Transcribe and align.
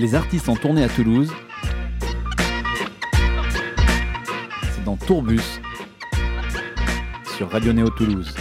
Les 0.00 0.14
artistes 0.14 0.48
en 0.48 0.56
tournée 0.56 0.82
à 0.82 0.88
Toulouse. 0.88 1.30
C'est 4.72 4.82
dans 4.82 4.96
Tourbus 4.96 5.60
sur 7.36 7.50
Radio 7.50 7.74
Néo 7.74 7.90
Toulouse. 7.90 8.34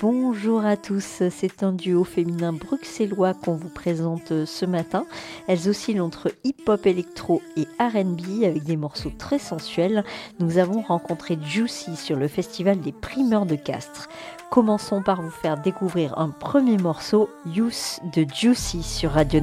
Bonjour 0.00 0.64
à 0.64 0.76
tous, 0.76 1.22
c'est 1.30 1.62
un 1.62 1.70
duo 1.70 2.02
féminin 2.02 2.52
bruxellois 2.52 3.32
qu'on 3.34 3.54
vous 3.54 3.68
présente 3.68 4.44
ce 4.44 4.66
matin. 4.66 5.06
Elles 5.46 5.68
oscillent 5.68 6.00
entre 6.00 6.32
hip-hop 6.42 6.84
électro 6.84 7.42
et 7.56 7.68
RB 7.78 8.42
avec 8.42 8.64
des 8.64 8.76
morceaux 8.76 9.12
très 9.16 9.38
sensuels. 9.38 10.02
Nous 10.40 10.58
avons 10.58 10.80
rencontré 10.80 11.38
Juicy 11.40 11.94
sur 11.94 12.16
le 12.16 12.26
festival 12.26 12.80
des 12.80 12.92
primeurs 12.92 13.46
de 13.46 13.54
Castres. 13.54 14.08
Commençons 14.50 15.00
par 15.00 15.22
vous 15.22 15.30
faire 15.30 15.58
découvrir 15.58 16.18
un 16.18 16.30
premier 16.30 16.76
morceau, 16.76 17.30
Youth 17.46 18.00
de 18.12 18.26
Juicy 18.34 18.82
sur 18.82 19.12
Radio 19.12 19.40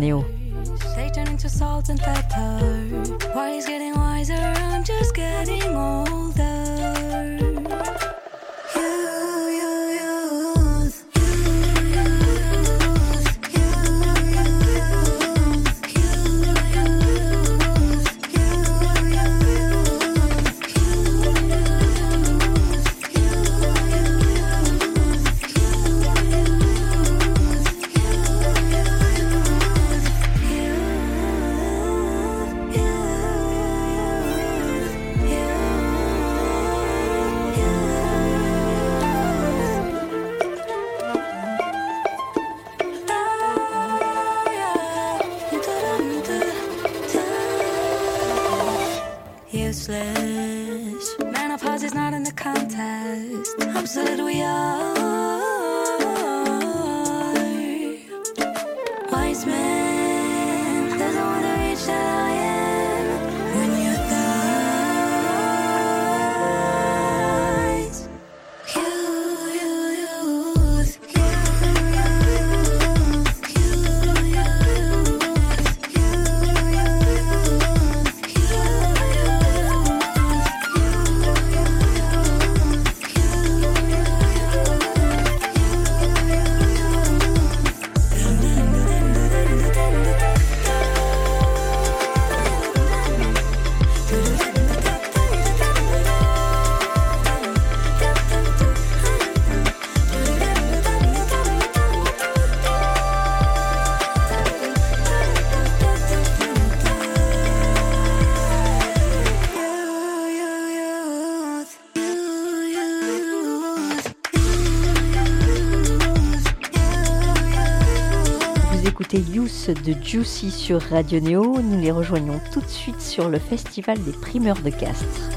De 119.68 119.94
Juicy 120.02 120.50
sur 120.50 120.82
Radio 120.82 121.20
Néo. 121.20 121.62
Nous 121.62 121.82
les 121.82 121.92
rejoignons 121.92 122.40
tout 122.54 122.62
de 122.62 122.70
suite 122.70 123.02
sur 123.02 123.28
le 123.28 123.38
Festival 123.38 124.02
des 124.02 124.14
primeurs 124.14 124.62
de 124.62 124.70
Castres. 124.70 125.30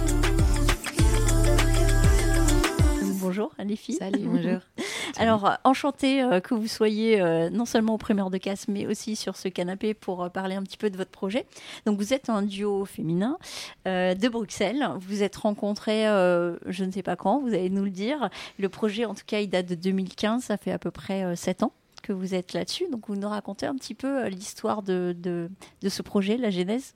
Bonjour 3.20 3.52
les 3.58 3.74
filles. 3.74 3.96
Salut, 3.96 4.20
bonjour. 4.24 4.60
Alors, 5.18 5.50
enchanté 5.64 6.22
euh, 6.22 6.38
que 6.38 6.54
vous 6.54 6.68
soyez 6.68 7.20
euh, 7.20 7.50
non 7.50 7.64
seulement 7.64 7.94
au 7.94 7.98
primeur 7.98 8.30
de 8.30 8.38
Castres, 8.38 8.66
mais 8.68 8.86
aussi 8.86 9.16
sur 9.16 9.36
ce 9.36 9.48
canapé 9.48 9.94
pour 9.94 10.22
euh, 10.22 10.28
parler 10.28 10.54
un 10.54 10.62
petit 10.62 10.76
peu 10.76 10.90
de 10.90 10.96
votre 10.96 11.10
projet. 11.10 11.44
Donc, 11.84 11.98
vous 11.98 12.14
êtes 12.14 12.30
un 12.30 12.42
duo 12.42 12.84
féminin 12.84 13.36
de 13.84 14.28
Bruxelles. 14.28 14.90
Vous 15.00 15.24
êtes 15.24 15.34
rencontrés, 15.34 16.04
je 16.04 16.84
ne 16.84 16.92
sais 16.92 17.02
pas 17.02 17.16
quand, 17.16 17.40
vous 17.40 17.48
allez 17.48 17.70
nous 17.70 17.84
le 17.84 17.90
dire. 17.90 18.30
Le 18.60 18.68
projet, 18.68 19.06
en 19.06 19.14
tout 19.14 19.24
cas, 19.26 19.40
il 19.40 19.48
date 19.48 19.66
de 19.66 19.74
2015, 19.74 20.44
ça 20.44 20.56
fait 20.56 20.70
à 20.70 20.78
peu 20.78 20.92
près 20.92 21.34
7 21.34 21.64
ans 21.64 21.72
que 22.02 22.12
vous 22.12 22.34
êtes 22.34 22.52
là-dessus. 22.52 22.86
Donc, 22.90 23.08
vous 23.08 23.16
nous 23.16 23.28
racontez 23.28 23.66
un 23.66 23.74
petit 23.74 23.94
peu 23.94 24.24
euh, 24.24 24.28
l'histoire 24.28 24.82
de, 24.82 25.14
de, 25.18 25.48
ce 25.88 26.02
projet, 26.02 26.36
la 26.36 26.50
genèse 26.50 26.94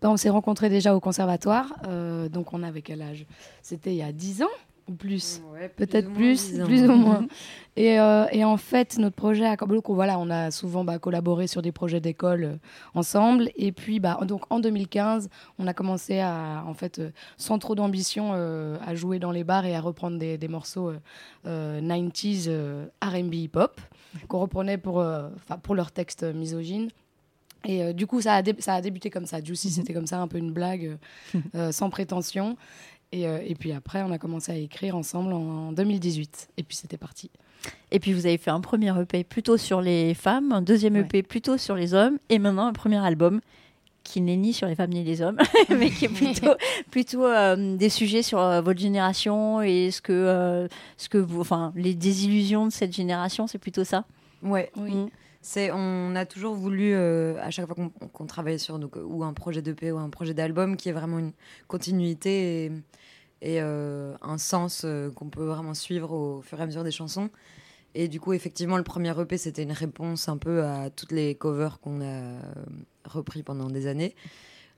ben, 0.00 0.10
On 0.10 0.16
s'est 0.16 0.30
rencontrés 0.30 0.68
déjà 0.68 0.94
au 0.94 1.00
conservatoire. 1.00 1.74
Euh, 1.86 2.28
donc, 2.28 2.52
on 2.52 2.62
avait 2.62 2.82
quel 2.82 3.02
âge? 3.02 3.26
C'était 3.62 3.92
il 3.92 3.98
y 3.98 4.02
a 4.02 4.12
10 4.12 4.42
ans 4.42 4.56
ou 4.90 4.94
plus 4.94 5.42
Peut-être 5.76 6.12
plus, 6.12 6.58
plus, 6.64 6.82
ou 6.82 6.92
moins. 6.92 7.26
et, 7.76 8.00
euh, 8.00 8.26
et, 8.32 8.44
en 8.44 8.56
fait, 8.56 8.98
notre 8.98 9.16
projet 9.16 9.46
à 9.46 9.56
voilà, 9.88 10.18
on 10.18 10.28
a 10.30 10.50
souvent 10.50 10.84
bah, 10.84 10.98
collaboré 10.98 11.46
sur 11.46 11.62
des 11.62 11.72
projets 11.72 12.00
d'école 12.00 12.58
ensemble. 12.94 13.50
Et 13.56 13.72
puis, 13.72 14.00
bah, 14.00 14.18
donc, 14.26 14.42
en 14.50 14.60
2015, 14.60 15.28
on 15.58 15.66
a 15.66 15.74
commencé 15.74 16.20
à, 16.20 16.64
en 16.66 16.74
fait, 16.74 17.00
sans 17.36 17.58
trop 17.58 17.74
d'ambition, 17.74 18.32
à 18.32 18.94
jouer 18.94 19.18
dans 19.18 19.32
les 19.32 19.44
bars 19.44 19.64
et 19.64 19.74
à 19.74 19.80
reprendre 19.80 20.18
des, 20.18 20.36
des 20.36 20.48
morceaux 20.48 20.92
90s 21.46 22.50
RB 23.02 23.34
hip-hop 23.34 23.80
qu'on 24.28 24.40
reprenait 24.40 24.78
pour, 24.78 25.00
euh, 25.00 25.28
pour 25.62 25.74
leurs 25.74 25.92
textes 25.92 26.22
misogynes. 26.22 26.90
Et 27.64 27.82
euh, 27.82 27.92
du 27.92 28.06
coup, 28.06 28.20
ça 28.22 28.36
a, 28.36 28.42
ça 28.58 28.74
a 28.74 28.80
débuté 28.80 29.10
comme 29.10 29.26
ça. 29.26 29.42
Juicy, 29.42 29.68
mhm. 29.68 29.74
c'était 29.74 29.92
comme 29.92 30.06
ça, 30.06 30.20
un 30.20 30.28
peu 30.28 30.38
une 30.38 30.52
blague, 30.52 30.98
euh, 31.54 31.72
sans 31.72 31.90
prétention. 31.90 32.56
Et, 33.12 33.22
et, 33.22 33.54
puis 33.56 33.72
après, 33.72 34.02
on 34.02 34.12
a 34.12 34.18
commencé 34.18 34.52
à 34.52 34.56
écrire 34.56 34.96
ensemble 34.96 35.32
en 35.32 35.72
2018. 35.72 36.50
Et 36.56 36.62
puis 36.62 36.76
c'était 36.76 36.96
parti. 36.96 37.30
Et 37.90 37.98
puis 37.98 38.12
vous 38.12 38.26
avez 38.26 38.38
fait 38.38 38.50
un 38.50 38.60
premier 38.60 38.92
EP 39.00 39.24
plutôt 39.24 39.56
sur 39.56 39.80
les 39.80 40.14
femmes, 40.14 40.52
un 40.52 40.62
deuxième 40.62 40.96
EP 40.96 41.22
plutôt 41.22 41.58
sur 41.58 41.74
les 41.74 41.94
hommes, 41.94 42.18
et 42.28 42.38
maintenant 42.38 42.66
un 42.66 42.72
premier 42.72 43.04
album 43.04 43.40
qui 44.02 44.20
n'est 44.20 44.36
ni 44.36 44.52
sur 44.52 44.66
les 44.66 44.74
femmes 44.74 44.90
ni 44.90 45.04
les 45.04 45.22
hommes, 45.22 45.38
mais 45.70 45.90
qui 45.90 46.06
est 46.06 46.08
plutôt, 46.08 46.54
plutôt 46.90 47.24
euh, 47.24 47.76
des 47.76 47.88
sujets 47.88 48.22
sur 48.22 48.40
euh, 48.40 48.60
votre 48.60 48.80
génération 48.80 49.60
et 49.62 49.90
ce 49.90 50.00
que, 50.00 50.12
euh, 50.12 50.68
ce 50.96 51.08
que 51.08 51.18
vous, 51.18 51.40
enfin, 51.40 51.72
les 51.76 51.94
désillusions 51.94 52.66
de 52.66 52.72
cette 52.72 52.94
génération, 52.94 53.46
c'est 53.46 53.58
plutôt 53.58 53.84
ça? 53.84 54.04
Ouais, 54.42 54.70
oui. 54.76 54.94
Mm. 54.94 55.08
C'est, 55.42 55.70
on 55.72 56.14
a 56.16 56.26
toujours 56.26 56.54
voulu, 56.54 56.94
à 56.94 57.50
chaque 57.50 57.64
fois 57.66 57.74
qu'on, 58.12 58.26
travaille 58.26 58.58
sur 58.58 58.78
donc, 58.78 58.96
ou 59.02 59.24
un 59.24 59.32
projet 59.32 59.62
d'EP 59.62 59.90
ou 59.90 59.96
un 59.96 60.10
projet 60.10 60.34
d'album, 60.34 60.76
qui 60.76 60.90
est 60.90 60.92
vraiment 60.92 61.18
une 61.18 61.32
continuité 61.66 62.66
et, 62.66 62.72
et 63.42 63.60
un 63.60 64.38
sens 64.38 64.84
qu'on 65.14 65.30
peut 65.30 65.44
vraiment 65.44 65.74
suivre 65.74 66.12
au 66.12 66.42
fur 66.42 66.58
et 66.58 66.62
à 66.62 66.66
mesure 66.66 66.84
des 66.84 66.90
chansons. 66.90 67.30
Et 67.94 68.08
du 68.08 68.20
coup, 68.20 68.32
effectivement, 68.32 68.76
le 68.76 68.84
premier 68.84 69.18
EP, 69.18 69.36
c'était 69.36 69.62
une 69.62 69.72
réponse 69.72 70.28
un 70.28 70.36
peu 70.36 70.62
à 70.64 70.90
toutes 70.90 71.12
les 71.12 71.34
covers 71.34 71.80
qu'on 71.80 72.00
a 72.00 72.04
euh, 72.04 72.40
repris 73.04 73.42
pendant 73.42 73.68
des 73.68 73.86
années. 73.86 74.14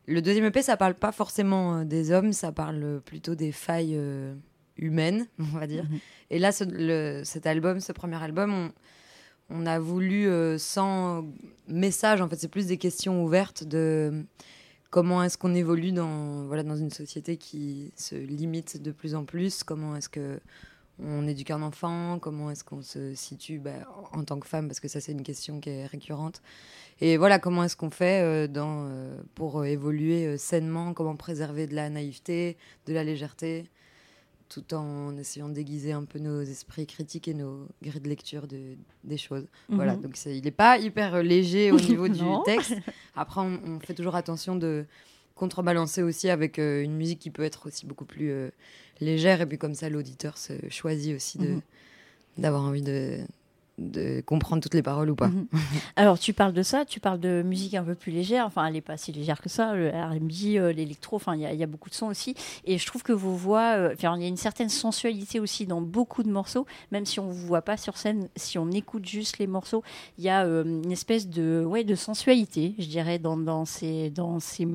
Le 0.06 0.22
deuxième 0.22 0.46
EP, 0.46 0.62
ça 0.62 0.76
parle 0.76 0.94
pas 0.94 1.12
forcément 1.12 1.76
euh, 1.76 1.84
des 1.84 2.10
hommes, 2.10 2.32
ça 2.32 2.52
parle 2.52 3.02
plutôt 3.04 3.34
des 3.34 3.52
failles 3.52 3.96
euh, 3.96 4.34
humaines, 4.76 5.26
on 5.38 5.58
va 5.58 5.66
dire. 5.66 5.84
Mhm. 5.84 5.98
Et 6.30 6.38
là, 6.38 6.52
cet 6.52 7.46
album, 7.46 7.80
ce 7.80 7.92
premier 7.92 8.22
album, 8.22 8.52
on, 8.52 8.72
on 9.50 9.66
a 9.66 9.78
voulu 9.78 10.26
sans 10.58 11.26
message, 11.68 12.22
en 12.22 12.28
fait, 12.30 12.36
c'est 12.36 12.48
plus 12.48 12.68
des 12.68 12.78
questions 12.78 13.22
ouvertes 13.22 13.64
de 13.64 14.24
comment 14.92 15.22
est-ce 15.22 15.38
qu'on 15.38 15.54
évolue 15.54 15.90
dans, 15.90 16.44
voilà, 16.44 16.62
dans 16.62 16.76
une 16.76 16.90
société 16.90 17.38
qui 17.38 17.92
se 17.96 18.14
limite 18.14 18.80
de 18.80 18.92
plus 18.92 19.14
en 19.14 19.24
plus, 19.24 19.64
comment 19.64 19.96
est-ce 19.96 20.10
que 20.10 20.38
on 21.02 21.26
éduque 21.26 21.50
un 21.50 21.62
enfant, 21.62 22.18
comment 22.20 22.50
est-ce 22.50 22.62
qu'on 22.62 22.82
se 22.82 23.14
situe 23.14 23.58
bah, 23.58 23.70
en 24.12 24.22
tant 24.22 24.38
que 24.38 24.46
femme, 24.46 24.68
parce 24.68 24.80
que 24.80 24.88
ça 24.88 25.00
c'est 25.00 25.12
une 25.12 25.22
question 25.22 25.60
qui 25.60 25.70
est 25.70 25.86
récurrente. 25.86 26.42
Et 27.00 27.16
voilà, 27.16 27.38
comment 27.38 27.64
est-ce 27.64 27.74
qu'on 27.74 27.90
fait 27.90 28.22
euh, 28.22 28.46
dans, 28.46 28.84
euh, 28.86 29.16
pour 29.34 29.60
euh, 29.60 29.64
évoluer 29.64 30.36
sainement, 30.36 30.92
comment 30.92 31.16
préserver 31.16 31.66
de 31.66 31.74
la 31.74 31.88
naïveté, 31.88 32.58
de 32.86 32.92
la 32.92 33.02
légèreté, 33.02 33.70
tout 34.52 34.74
en 34.74 35.16
essayant 35.16 35.48
de 35.48 35.54
déguiser 35.54 35.92
un 35.92 36.04
peu 36.04 36.18
nos 36.18 36.42
esprits 36.42 36.86
critiques 36.86 37.28
et 37.28 37.34
nos 37.34 37.66
grilles 37.82 38.00
de 38.00 38.08
lecture 38.08 38.46
de, 38.46 38.76
des 39.04 39.16
choses. 39.16 39.46
Voilà, 39.68 39.96
mhm. 39.96 40.02
donc 40.02 40.24
il 40.26 40.42
n'est 40.42 40.50
pas 40.50 40.78
hyper 40.78 41.22
léger 41.22 41.72
au 41.72 41.80
niveau 41.80 42.08
du 42.08 42.22
texte. 42.44 42.74
Après, 43.16 43.40
on, 43.40 43.80
fait 43.80 43.94
toujours 43.94 44.14
attention 44.14 44.56
de 44.56 44.84
contrebalancer 45.34 46.02
aussi 46.02 46.28
avec 46.28 46.58
euh, 46.58 46.82
une 46.82 46.94
musique 46.94 47.18
qui 47.18 47.30
peut 47.30 47.42
être 47.42 47.66
aussi 47.66 47.86
beaucoup 47.86 48.04
plus 48.04 48.30
euh, 48.30 48.50
légère, 49.00 49.40
et 49.40 49.46
puis 49.46 49.58
comme 49.58 49.74
ça, 49.74 49.88
l'auditeur 49.88 50.36
se 50.36 50.52
choisit 50.68 51.16
aussi 51.16 51.38
de 51.38 51.48
mhm. 51.48 51.62
d'avoir 52.38 52.62
envie 52.62 52.82
de, 52.82 53.20
de 53.78 54.20
comprendre 54.20 54.62
toutes 54.62 54.74
les 54.74 54.82
paroles 54.82 55.10
ou 55.10 55.14
pas. 55.14 55.28
Mhm. 55.28 55.46
Alors 55.96 56.18
tu 56.18 56.32
parles 56.32 56.52
de 56.52 56.62
ça, 56.62 56.84
tu 56.84 57.00
parles 57.00 57.20
de 57.20 57.42
musique 57.42 57.74
un 57.74 57.82
peu 57.82 57.94
plus 57.94 58.12
légère, 58.12 58.46
enfin 58.46 58.66
elle 58.66 58.74
n'est 58.74 58.80
pas 58.80 58.96
si 58.96 59.12
légère 59.12 59.40
que 59.40 59.48
ça, 59.48 59.74
le 59.74 59.88
R&B, 59.88 60.56
euh, 60.56 60.72
l'électro, 60.72 61.16
enfin 61.16 61.34
il 61.34 61.40
y, 61.40 61.62
a 61.62 61.66
beaucoup 61.66 61.88
de 61.88 61.94
sons 61.94 62.08
aussi, 62.08 62.34
et 62.64 62.78
je 62.78 62.86
trouve 62.86 63.02
que 63.02 63.12
vos 63.12 63.32
voix, 63.32 63.76
euh, 63.76 63.94
il 63.98 64.02
y 64.04 64.24
a 64.24 64.28
une 64.28 64.36
certaine 64.36 64.68
sensualité 64.68 65.40
aussi 65.40 65.66
dans 65.66 65.80
beaucoup 65.80 66.22
de 66.22 66.30
morceaux, 66.30 66.66
même 66.90 67.06
si 67.06 67.20
on 67.20 67.28
vous 67.28 67.46
voit 67.46 67.62
pas 67.62 67.76
sur 67.76 67.96
scène, 67.96 68.28
si 68.36 68.58
on 68.58 68.70
écoute 68.70 69.06
juste 69.06 69.38
les 69.38 69.46
morceaux, 69.46 69.82
il 70.18 70.24
y 70.24 70.28
a 70.28 70.44
euh, 70.44 70.64
une 70.64 70.92
espèce 70.92 71.28
de, 71.28 71.64
ouais, 71.66 71.84
de 71.84 71.94
sensualité, 71.94 72.74
je 72.78 72.86
dirais, 72.86 73.18
dans, 73.18 73.36
dans 73.36 73.64
ces, 73.64 74.10
dans 74.10 74.38
ces 74.40 74.66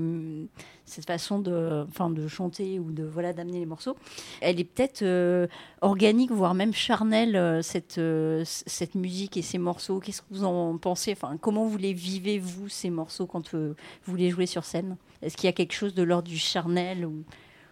cette 0.87 1.05
façon 1.05 1.39
de, 1.39 1.85
enfin, 1.87 2.09
de 2.09 2.27
chanter 2.27 2.79
ou 2.79 2.91
de 2.91 3.03
voilà 3.03 3.33
d'amener 3.33 3.59
les 3.59 3.65
morceaux. 3.65 3.95
Elle 4.41 4.59
est 4.59 4.63
peut-être 4.63 5.03
euh, 5.03 5.47
organique, 5.81 6.31
voire 6.31 6.53
même 6.53 6.73
charnelle 6.73 7.35
euh, 7.35 7.61
cette 7.61 7.97
euh, 7.97 8.43
cette 8.45 8.95
musique 8.95 9.37
et 9.37 9.41
ces 9.41 9.57
morceaux. 9.57 9.99
Qu'est-ce 9.99 10.21
que 10.21 10.27
vous 10.31 10.45
en 10.45 10.77
pensez? 10.77 11.11
Enfin, 11.11 11.37
comment 11.37 11.65
vous 11.65 11.77
les 11.77 11.93
vivez 11.93 12.39
vous 12.39 12.69
ces 12.69 12.89
morceaux 12.89 13.27
quand 13.27 13.53
vous 13.53 14.15
les 14.15 14.29
jouez 14.29 14.45
sur 14.45 14.63
scène? 14.63 14.95
Est-ce 15.21 15.35
qu'il 15.35 15.47
y 15.47 15.49
a 15.49 15.53
quelque 15.53 15.73
chose 15.73 15.93
de 15.93 16.03
l'ordre 16.03 16.29
du 16.29 16.37
charnel 16.37 17.05
ou, 17.05 17.23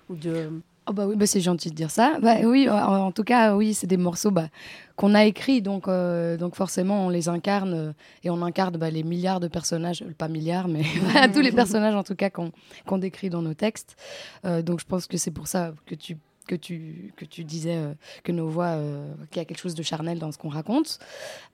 ou 0.10 0.16
de 0.16 0.50
Oh 0.88 0.94
bah 0.94 1.08
oui, 1.08 1.16
bah 1.16 1.26
c'est 1.26 1.42
gentil 1.42 1.72
de 1.72 1.76
dire 1.76 1.90
ça. 1.90 2.20
Bah 2.22 2.36
oui, 2.44 2.70
en, 2.70 3.12
tout 3.12 3.24
cas, 3.24 3.56
oui, 3.56 3.74
c'est 3.74 3.88
des 3.88 3.98
morceaux 3.98 4.30
bah, 4.30 4.50
qu'on 4.96 5.16
a 5.16 5.26
écrits, 5.26 5.64
donc, 5.64 5.88
euh, 5.88 6.38
donc 6.38 6.56
forcément 6.56 7.08
on 7.08 7.10
les 7.10 7.28
incarne 7.28 7.74
euh, 7.74 7.92
et 8.24 8.30
on 8.30 8.42
incarne 8.44 8.78
bah, 8.78 8.92
les 8.92 9.02
milliards 9.02 9.40
de 9.40 9.48
personnages, 9.48 10.04
euh, 10.04 10.14
pas 10.16 10.28
milliards, 10.28 10.68
mais 10.68 10.84
tous 11.34 11.42
les 11.42 11.52
personnages 11.54 11.96
en 11.96 12.04
tout 12.04 12.14
cas 12.14 12.30
qu'on 12.30 12.98
décrit 13.00 13.32
dans 13.32 13.42
nos 13.42 13.56
textes. 13.56 13.96
donc 14.44 14.80
je 14.80 14.86
pense 14.86 15.08
que 15.08 15.18
c'est 15.18 15.32
pour 15.32 15.48
ça 15.48 15.74
que 15.88 15.96
tu 15.96 16.18
que 16.46 16.56
tu, 16.56 17.14
que 17.16 17.26
tu 17.26 17.44
disais 17.44 17.78
euh, 17.78 17.94
que 18.24 18.32
nos 18.32 18.48
voix, 18.48 18.76
euh, 18.76 19.14
qu'il 19.32 19.38
y 19.38 19.40
a 19.42 19.46
quelque 19.46 19.60
chose 19.60 19.76
de 19.76 19.84
charnel 19.84 20.20
dans 20.20 20.32
ce 20.32 20.38
qu'on 20.38 20.50
raconte, 20.50 21.00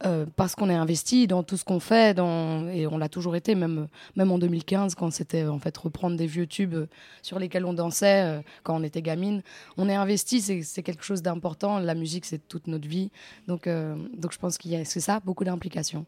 euh, 0.06 0.26
parce 0.36 0.56
qu'on 0.56 0.70
est 0.70 0.76
investi 0.76 1.28
dans 1.28 1.44
tout 1.44 1.58
ce 1.58 1.64
qu'on 1.64 1.80
fait, 1.80 2.14
dans, 2.14 2.68
et 2.68 2.88
on 2.88 2.98
l'a 2.98 3.10
toujours 3.10 3.36
été, 3.36 3.56
même, 3.56 3.88
même 4.16 4.32
en 4.32 4.38
2015, 4.38 4.96
quand 4.96 5.12
c'était 5.12 5.46
en 5.46 5.60
fait 5.60 5.76
reprendre 5.78 6.18
des 6.18 6.28
vieux 6.28 6.48
tubes 6.48 6.86
sur 7.22 7.40
lesquels 7.40 7.66
on 7.66 7.74
dansait 7.74 8.44
quand 8.64 8.76
on 8.76 8.84
était 8.84 9.02
gamine. 9.02 9.42
On 9.78 9.90
est 9.90 9.96
investi, 9.96 10.42
c'est 10.42 10.84
quelque 10.84 11.04
chose 11.04 11.22
d'important. 11.22 11.80
La 11.80 11.96
musique, 11.96 12.26
c'est 12.26 12.48
toute 12.48 12.68
notre 12.68 12.88
vie. 12.88 13.12
Donc, 13.48 13.68
donc 13.68 14.32
je 14.32 14.40
pense 14.40 14.58
qu'il 14.58 14.72
y 14.72 14.76
a, 14.76 14.86
c'est 14.86 15.00
ça, 15.00 15.22
beaucoup 15.24 15.44
d'implications. 15.44 16.06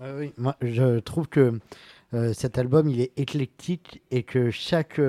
oui, 0.00 0.32
moi, 0.36 0.56
je 0.62 1.00
trouve 1.00 1.28
que 1.28 1.58
cet 2.32 2.58
album, 2.58 2.88
il 2.88 3.00
est 3.00 3.12
éclectique 3.16 4.02
et 4.10 4.22
que 4.22 4.50
chaque 4.50 5.00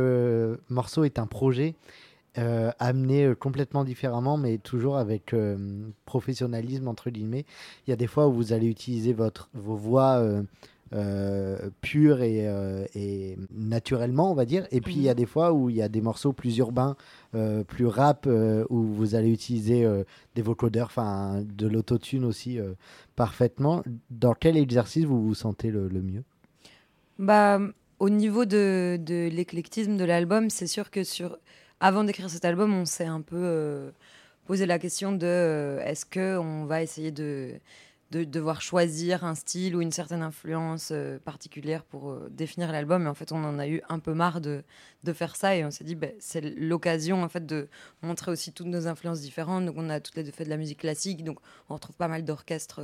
morceau 0.70 1.04
est 1.04 1.20
un 1.20 1.28
projet 1.28 1.76
euh, 2.38 2.72
amené 2.80 3.26
euh, 3.26 3.36
complètement 3.36 3.84
différemment, 3.84 4.38
mais 4.38 4.58
toujours 4.58 4.96
avec 4.96 5.34
euh, 5.34 5.58
professionnalisme, 6.06 6.88
entre 6.88 7.10
guillemets. 7.10 7.46
Il 7.86 7.90
y 7.90 7.94
a 7.94 7.98
des 7.98 8.08
fois 8.08 8.30
où 8.30 8.32
vous 8.32 8.54
allez 8.54 8.68
utiliser 8.68 9.12
votre, 9.12 9.50
vos 9.54 9.76
voix 9.76 10.24
pures 11.82 12.22
et, 12.22 12.46
et, 12.96 13.38
naturellement, 13.54 14.32
on 14.32 14.34
va 14.34 14.46
dire. 14.46 14.66
Et 14.72 14.80
puis 14.80 14.96
il 14.96 15.02
y 15.02 15.10
a 15.10 15.14
mhm. 15.14 15.18
des 15.18 15.26
fois 15.26 15.52
où 15.52 15.70
il 15.70 15.76
y 15.76 15.82
a 15.82 15.90
des 15.90 16.00
morceaux 16.00 16.32
plus 16.32 16.58
urbains, 16.58 16.96
plus 17.68 17.86
rap, 17.86 18.28
où 18.70 18.82
vous 18.82 19.16
allez 19.16 19.32
utiliser 19.32 19.86
des 20.36 20.42
vocodeurs, 20.42 20.88
enfin 20.88 21.44
de 21.46 21.68
l'autotune 21.68 22.24
aussi 22.24 22.60
parfaitement. 23.16 23.84
Dans 24.10 24.34
quel 24.34 24.56
exercice 24.56 25.04
vous 25.04 25.22
vous 25.22 25.36
sentez 25.36 25.70
le, 25.70 25.90
le 25.90 26.02
mieux? 26.02 26.24
Bah, 27.20 27.60
Au 28.00 28.10
niveau 28.10 28.46
de, 28.46 28.98
de 29.02 29.30
l'éclectisme 29.30 29.96
de 29.96 30.06
l'album, 30.06 30.50
c'est 30.50 30.68
sûr 30.68 30.92
que 30.92 31.04
sur 31.04 31.38
avant 31.82 32.04
d'écrire 32.04 32.30
cet 32.30 32.46
album, 32.46 32.74
on 32.74 32.86
s'est 32.86 33.06
un 33.06 33.22
peu 33.22 33.38
euh, 33.38 33.90
posé 34.46 34.68
la 34.68 34.78
question 34.78 35.12
de 35.12 35.26
euh, 35.26 35.84
est-ce 35.84 36.06
qu'on 36.06 36.66
va 36.66 36.84
essayer 36.84 37.10
de, 37.10 37.56
de, 38.12 38.24
devoir 38.24 38.62
choisir 38.62 39.26
un 39.26 39.34
style 39.34 39.76
ou 39.76 39.82
une 39.82 39.92
certaine 39.92 40.22
influence 40.22 40.90
euh, 40.92 41.18
particulière 41.18 41.84
pour 41.84 42.16
définir 42.30 42.72
l'album? 42.72 43.06
Et 43.08 43.10
en 43.10 43.16
fait, 43.16 43.32
on 43.32 43.44
en 43.44 43.58
a 43.58 43.68
eu 43.68 43.82
un 43.90 43.98
peu 43.98 44.14
marre 44.14 44.42
de, 44.42 44.64
de 45.04 45.12
faire 45.12 45.36
ça 45.36 45.56
et 45.56 45.66
on 45.66 45.72
s'est 45.72 45.84
dit 45.84 45.96
ben, 45.96 46.12
c'est 46.20 46.42
l'occasion 46.42 47.24
en 47.24 47.30
fait 47.30 47.48
de 47.48 47.68
montrer 48.04 48.30
aussi 48.30 48.54
toutes 48.54 48.68
nos 48.68 48.86
influences 48.86 49.22
différentes. 49.22 49.66
Donc, 49.66 49.76
on 49.76 49.90
a 49.90 50.00
toutes 50.00 50.18
les 50.18 50.24
deux 50.24 50.32
fait 50.32 50.46
de 50.46 50.52
la 50.52 50.58
musique 50.58 50.82
classique, 50.82 51.24
donc 51.24 51.40
on 51.68 51.74
retrouve 51.74 51.96
pas 51.96 52.08
mal 52.08 52.24
d'orchestres 52.24 52.82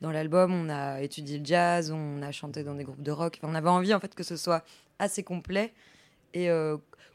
dans 0.00 0.12
l'album. 0.12 0.52
On 0.54 0.68
a 0.68 1.02
étudié 1.02 1.38
le 1.38 1.44
jazz, 1.44 1.90
on 1.90 2.22
a 2.22 2.30
chanté 2.30 2.62
dans 2.62 2.76
des 2.76 2.84
groupes 2.84 3.02
de 3.02 3.10
rock. 3.10 3.40
on 3.42 3.56
avait 3.56 3.68
envie 3.68 3.94
en 3.94 3.98
fait 3.98 4.14
que 4.14 4.22
ce 4.22 4.36
soit 4.36 4.64
assez 5.00 5.24
complet 5.24 5.72
et 6.34 6.50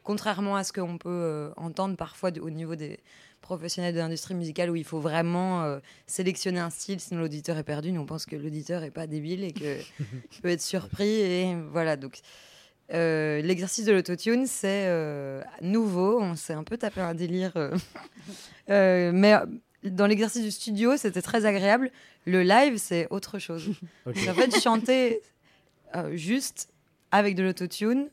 contrairement 0.04 0.54
à 0.54 0.62
ce 0.62 0.72
qu'on 0.72 0.98
peut 0.98 1.08
euh, 1.08 1.50
entendre 1.56 1.96
parfois 1.96 2.30
au 2.40 2.50
niveau 2.50 2.76
des 2.76 3.00
professionnels 3.40 3.94
de 3.94 3.98
l'industrie 3.98 4.34
musicale 4.34 4.70
où 4.70 4.76
il 4.76 4.84
faut 4.84 5.00
vraiment 5.00 5.64
euh, 5.64 5.80
sélectionner 6.06 6.60
un 6.60 6.70
style 6.70 7.00
sinon 7.00 7.20
l'auditeur 7.20 7.58
est 7.58 7.64
perdu. 7.64 7.90
Nous 7.90 8.02
on 8.02 8.06
pense 8.06 8.26
que 8.26 8.36
l'auditeur 8.36 8.84
est 8.84 8.90
pas 8.90 9.06
débile 9.06 9.42
et 9.42 9.52
qu'il 9.52 9.78
peut 10.42 10.50
être 10.50 10.62
surpris 10.62 11.20
et 11.20 11.56
voilà 11.72 11.96
donc. 11.96 12.20
Euh, 12.92 13.40
l'exercice 13.40 13.86
de 13.86 13.92
l'autotune, 13.92 14.46
c'est 14.46 14.92
nouveau. 15.62 16.20
On 16.20 16.36
s'est 16.36 16.52
un 16.52 16.64
peu 16.64 16.76
tapé 16.76 17.00
un 17.00 17.14
délire. 17.14 17.54
mais 18.68 19.34
dans 19.84 20.06
l'exercice 20.06 20.42
du 20.42 20.50
studio, 20.50 20.98
c'était 20.98 21.22
très 21.22 21.46
agréable. 21.46 21.90
Le 22.26 22.42
live, 22.42 22.76
c'est 22.76 23.06
autre 23.08 23.38
chose. 23.38 23.70
En 24.06 24.12
fait, 24.12 24.60
chanter 24.60 25.22
juste 26.12 26.68
avec 27.10 27.36
de 27.36 27.42
l'autotune, 27.42 28.10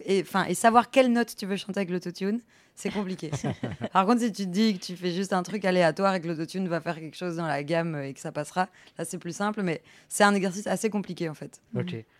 et, 0.00 0.24
savoir 0.54 0.90
quelle 0.90 1.12
note 1.12 1.34
tu 1.36 1.46
veux 1.46 1.56
chanter 1.56 1.80
avec 1.80 1.90
l'autotune, 1.90 2.40
c'est 2.74 2.90
compliqué. 2.90 3.30
Par 3.92 4.06
contre, 4.06 4.20
si 4.20 4.32
tu 4.32 4.44
te 4.44 4.50
dis 4.50 4.78
que 4.78 4.84
tu 4.84 4.96
fais 4.96 5.12
juste 5.12 5.32
un 5.32 5.42
truc 5.42 5.64
aléatoire 5.64 6.14
et 6.14 6.20
que 6.20 6.26
l'autotune 6.26 6.68
va 6.68 6.80
faire 6.80 6.96
quelque 6.96 7.16
chose 7.16 7.36
dans 7.36 7.46
la 7.46 7.62
gamme 7.62 7.96
et 7.96 8.12
que 8.12 8.20
ça 8.20 8.32
passera, 8.32 8.68
là 8.98 9.04
c'est 9.04 9.18
plus 9.18 9.34
simple, 9.34 9.62
mais 9.62 9.82
c'est 10.08 10.24
un 10.24 10.34
exercice 10.34 10.66
assez 10.66 10.90
compliqué 10.90 11.28
en 11.28 11.34
fait. 11.34 11.62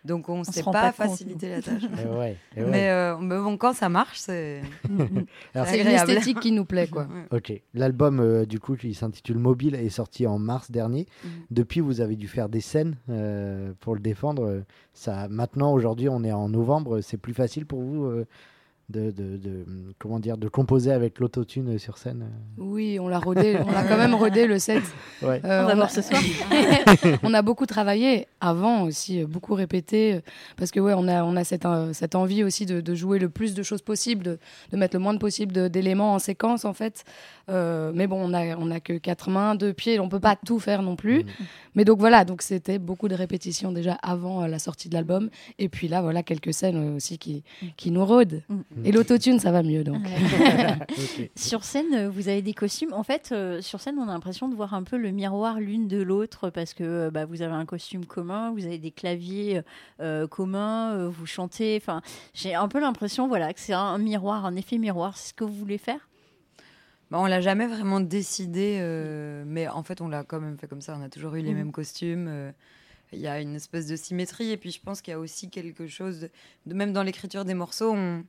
Donc 0.05 0.29
on 0.29 0.39
ne 0.39 0.43
sait 0.43 0.63
pas, 0.63 0.91
faciliter 0.91 1.49
la 1.49 1.61
tâche. 1.61 1.83
Eh 1.83 2.35
eh 2.57 2.61
euh, 2.61 3.17
mais, 3.17 3.37
bon, 3.37 3.57
quand 3.57 3.73
ça 3.73 3.89
marche, 3.89 4.19
c'est 4.19 4.61
l'esthétique 5.55 6.39
qui 6.39 6.51
nous 6.51 6.65
plaît. 6.65 6.87
quoi. 6.87 7.07
Ok. 7.31 7.53
L'album, 7.73 8.19
euh, 8.19 8.45
du 8.45 8.59
coup, 8.59 8.75
qui 8.75 8.93
s'intitule 8.93 9.37
Mobile, 9.37 9.75
est 9.75 9.89
sorti 9.89 10.27
en 10.27 10.39
mars 10.39 10.71
dernier. 10.71 11.07
Mm. 11.23 11.27
Depuis, 11.51 11.79
vous 11.81 12.01
avez 12.01 12.15
dû 12.15 12.27
faire 12.27 12.49
des 12.49 12.61
scènes 12.61 12.95
euh, 13.09 13.73
pour 13.79 13.95
le 13.95 13.99
défendre. 13.99 14.63
Ça, 14.93 15.27
maintenant, 15.29 15.73
aujourd'hui, 15.73 16.09
on 16.09 16.23
est 16.23 16.31
en 16.31 16.49
novembre. 16.49 17.01
C'est 17.01 17.17
plus 17.17 17.33
facile 17.33 17.65
pour 17.65 17.81
vous 17.81 18.25
de, 18.89 19.09
de, 19.09 19.37
de, 19.37 19.65
comment 19.97 20.19
dire 20.19 20.37
de 20.37 20.47
composer 20.47 20.91
avec 20.91 21.19
l'autotune 21.19 21.79
sur 21.79 21.97
scène 21.97 22.29
Oui, 22.57 22.99
on 22.99 23.07
l'a 23.07 23.17
rodé, 23.17 23.57
on 23.65 23.73
a 23.73 23.83
quand 23.83 23.97
même 23.97 24.13
rodé 24.13 24.45
le 24.47 24.59
set. 24.59 24.83
Ouais. 25.21 25.41
Euh, 25.45 25.63
on 25.63 25.67
va 25.67 25.75
voir 25.75 25.91
ce 25.91 26.01
soir. 26.01 26.21
on 27.23 27.33
a 27.33 27.41
beaucoup 27.41 27.65
travaillé 27.65 28.27
avant 28.41 28.83
aussi, 28.83 29.21
euh, 29.21 29.25
beaucoup 29.25 29.53
répété 29.55 30.19
parce 30.57 30.69
que 30.71 30.79
ouais, 30.79 30.93
on 30.95 31.07
a 31.07 31.23
on 31.23 31.35
a 31.35 31.43
cette, 31.43 31.65
euh, 31.65 31.93
cette 31.93 32.15
envie 32.15 32.43
aussi 32.43 32.65
de, 32.65 32.95
jouer 32.95 33.17
le 33.17 33.29
plus 33.29 33.53
de 33.53 33.63
choses 33.63 33.81
possible, 33.81 34.23
de, 34.23 34.39
de 34.71 34.77
mettre 34.77 34.95
le 34.95 34.99
moins 34.99 35.13
de 35.13 35.19
possible 35.19 35.69
d'éléments 35.69 36.13
en 36.13 36.19
séquence 36.19 36.65
en 36.65 36.73
fait. 36.73 37.05
mais 37.47 38.07
bon, 38.07 38.19
on 38.21 38.33
a 38.33 38.57
on 38.57 38.69
a 38.71 38.79
que 38.79 38.93
quatre 38.97 39.29
mains, 39.29 39.55
deux 39.55 39.73
pieds, 39.73 39.99
on 39.99 40.09
peut 40.09 40.19
pas 40.19 40.35
tout 40.35 40.59
faire 40.59 40.81
non 40.81 40.95
plus. 40.95 41.23
Mm. 41.23 41.27
Mais 41.75 41.85
donc 41.85 41.99
voilà, 41.99 42.25
donc 42.25 42.41
c'était 42.41 42.77
beaucoup 42.77 43.07
de 43.07 43.15
répétitions 43.15 43.71
déjà 43.71 43.93
avant 44.03 44.45
la 44.45 44.59
sortie 44.59 44.89
de 44.89 44.95
l'album 44.95 45.29
et 45.59 45.69
puis 45.69 45.87
là 45.87 46.01
voilà 46.01 46.23
quelques 46.23 46.53
scènes 46.53 46.95
aussi 46.95 47.17
qui 47.17 47.43
qui 47.77 47.89
nous 47.89 48.05
rôdent. 48.05 48.41
Mm. 48.49 48.61
Et 48.83 48.91
l'autotune, 48.91 49.39
ça 49.39 49.51
va 49.51 49.63
mieux 49.63 49.83
donc. 49.83 50.01
Sur 51.35 51.63
scène, 51.63 51.93
euh, 51.93 52.09
vous 52.09 52.27
avez 52.27 52.41
des 52.41 52.53
costumes. 52.53 52.93
En 52.93 53.03
fait, 53.03 53.29
euh, 53.31 53.61
sur 53.61 53.79
scène, 53.79 53.97
on 53.99 54.07
a 54.09 54.13
l'impression 54.13 54.49
de 54.49 54.55
voir 54.55 54.73
un 54.73 54.83
peu 54.83 54.97
le 54.97 55.11
miroir 55.11 55.59
l'une 55.59 55.87
de 55.87 56.01
l'autre 56.01 56.49
parce 56.49 56.73
que 56.73 56.83
euh, 56.83 57.11
bah, 57.11 57.25
vous 57.25 57.41
avez 57.41 57.53
un 57.53 57.65
costume 57.65 58.05
commun, 58.05 58.51
vous 58.51 58.65
avez 58.65 58.77
des 58.77 58.91
claviers 58.91 59.61
communs, 60.29 61.07
vous 61.07 61.25
chantez. 61.25 61.79
Enfin, 61.81 62.01
j'ai 62.33 62.53
un 62.53 62.67
peu 62.67 62.79
l'impression, 62.79 63.27
voilà, 63.27 63.53
que 63.53 63.59
c'est 63.59 63.73
un, 63.73 63.97
miroir, 63.97 64.45
un 64.45 64.55
effet 64.55 64.77
miroir. 64.77 65.17
C'est 65.17 65.29
ce 65.29 65.33
que 65.33 65.43
vous 65.43 65.53
voulez 65.53 65.77
faire? 65.77 66.09
Bah, 67.11 67.19
on 67.19 67.25
l'a 67.25 67.41
jamais 67.41 67.67
vraiment 67.67 67.99
décidé, 67.99 68.79
mais 69.45 69.67
en 69.67 69.83
fait, 69.83 70.01
on 70.01 70.07
l'a 70.07 70.23
quand 70.23 70.41
même 70.41 70.57
fait 70.57 70.67
comme 70.67 70.81
ça. 70.81 70.97
On 70.99 71.03
a 71.03 71.09
toujours 71.09 71.35
eu 71.35 71.41
les 71.41 71.53
mmh. 71.53 71.57
mêmes 71.57 71.71
costumes 71.71 72.53
il 73.13 73.19
y 73.19 73.27
a 73.27 73.39
une 73.39 73.55
espèce 73.55 73.87
de 73.87 73.95
symétrie. 73.95 74.51
Et 74.51 74.57
puis 74.57 74.71
je 74.71 74.81
pense 74.81 75.01
qu'il 75.01 75.11
y 75.11 75.15
a 75.15 75.19
aussi 75.19 75.49
quelque 75.49 75.87
chose, 75.87 76.29
de, 76.65 76.73
même 76.73 76.93
dans 76.93 77.03
l'écriture 77.03 77.45
des 77.45 77.53
morceaux, 77.53 77.93
on, 77.93 78.23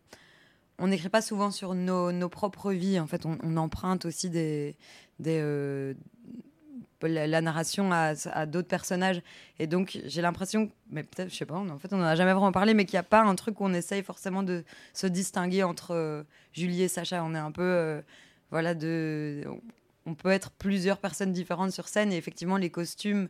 on 0.79 0.89
n'écrit 0.89 1.09
pas 1.09 1.23
souvent 1.23 1.51
sur 1.51 1.75
nos, 1.75 2.13
nos, 2.13 2.29
propres 2.29 2.73
vies. 2.73 3.01
En 3.01 3.07
fait, 3.07 3.25
on, 3.27 3.57
emprunte 3.57 4.05
aussi 4.05 4.31
des, 4.31 4.77
des 5.19 5.39
euh, 5.41 5.95
la, 7.03 7.41
narration 7.41 7.93
à, 7.93 8.15
à 8.33 8.47
d'autres 8.47 8.69
personnages. 8.69 9.23
Et 9.59 9.67
donc, 9.67 9.99
j'ai 10.05 10.23
l'impression, 10.23 10.71
mais 10.91 11.03
peut-être, 11.03 11.31
je 11.31 11.37
sais 11.37 11.47
pas, 11.47 11.57
en 11.57 11.79
fait, 11.79 11.93
on 11.93 11.99
n'en 11.99 12.05
a 12.05 12.15
jamais 12.15 12.33
vraiment 12.33 12.53
parlé, 12.53 12.75
mais 12.75 12.85
qu'il 12.85 12.95
n'y 12.95 13.01
a 13.01 13.05
pas 13.05 13.23
un 13.23 13.35
truc 13.35 13.61
où 13.61 13.65
on 13.65 13.73
essaye 13.73 14.03
forcément 14.03 14.43
de 14.43 14.65
se 14.93 15.07
distinguer 15.07 15.63
entre 15.63 15.93
euh, 15.93 16.23
Julie 16.53 16.83
et 16.83 16.89
Sacha. 16.89 17.23
On 17.25 17.35
est 17.35 17.39
un 17.39 17.53
peu. 17.53 17.63
Euh, 17.63 18.03
voilà, 18.51 18.75
de, 18.75 19.45
on 20.07 20.15
peut 20.15 20.31
être 20.31 20.51
plusieurs 20.53 20.99
personnes 20.99 21.33
différentes 21.33 21.73
sur 21.73 21.89
scène 21.89 22.13
et 22.13 22.17
effectivement 22.17 22.57
les 22.57 22.71
costumes 22.71 23.29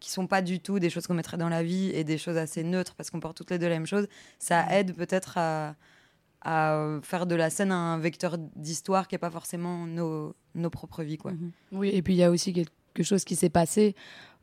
qui 0.00 0.10
sont 0.10 0.26
pas 0.26 0.42
du 0.42 0.60
tout 0.60 0.78
des 0.78 0.90
choses 0.90 1.06
qu'on 1.06 1.14
mettrait 1.14 1.36
dans 1.36 1.48
la 1.48 1.62
vie 1.62 1.90
et 1.90 2.04
des 2.04 2.18
choses 2.18 2.36
assez 2.36 2.64
neutres 2.64 2.94
parce 2.96 3.10
qu'on 3.10 3.20
porte 3.20 3.36
toutes 3.36 3.50
les 3.50 3.58
deux 3.58 3.68
la 3.68 3.74
même 3.74 3.86
chose, 3.86 4.08
ça 4.38 4.66
aide 4.76 4.94
peut-être 4.94 5.38
à, 5.38 5.74
à 6.48 7.00
faire 7.02 7.26
de 7.26 7.34
la 7.34 7.50
scène 7.50 7.72
un 7.72 7.98
vecteur 7.98 8.38
d'histoire 8.38 9.08
qui 9.08 9.16
n'est 9.16 9.18
pas 9.18 9.32
forcément 9.32 9.84
nos, 9.84 10.32
nos 10.54 10.70
propres 10.70 11.02
vies. 11.02 11.18
Quoi. 11.18 11.32
Mhm. 11.32 11.50
Oui, 11.72 11.90
et 11.92 12.02
puis 12.02 12.14
il 12.14 12.18
y 12.18 12.22
a 12.22 12.30
aussi 12.30 12.52
quelque 12.52 13.02
chose 13.02 13.24
qui 13.24 13.34
s'est 13.34 13.50
passé 13.50 13.96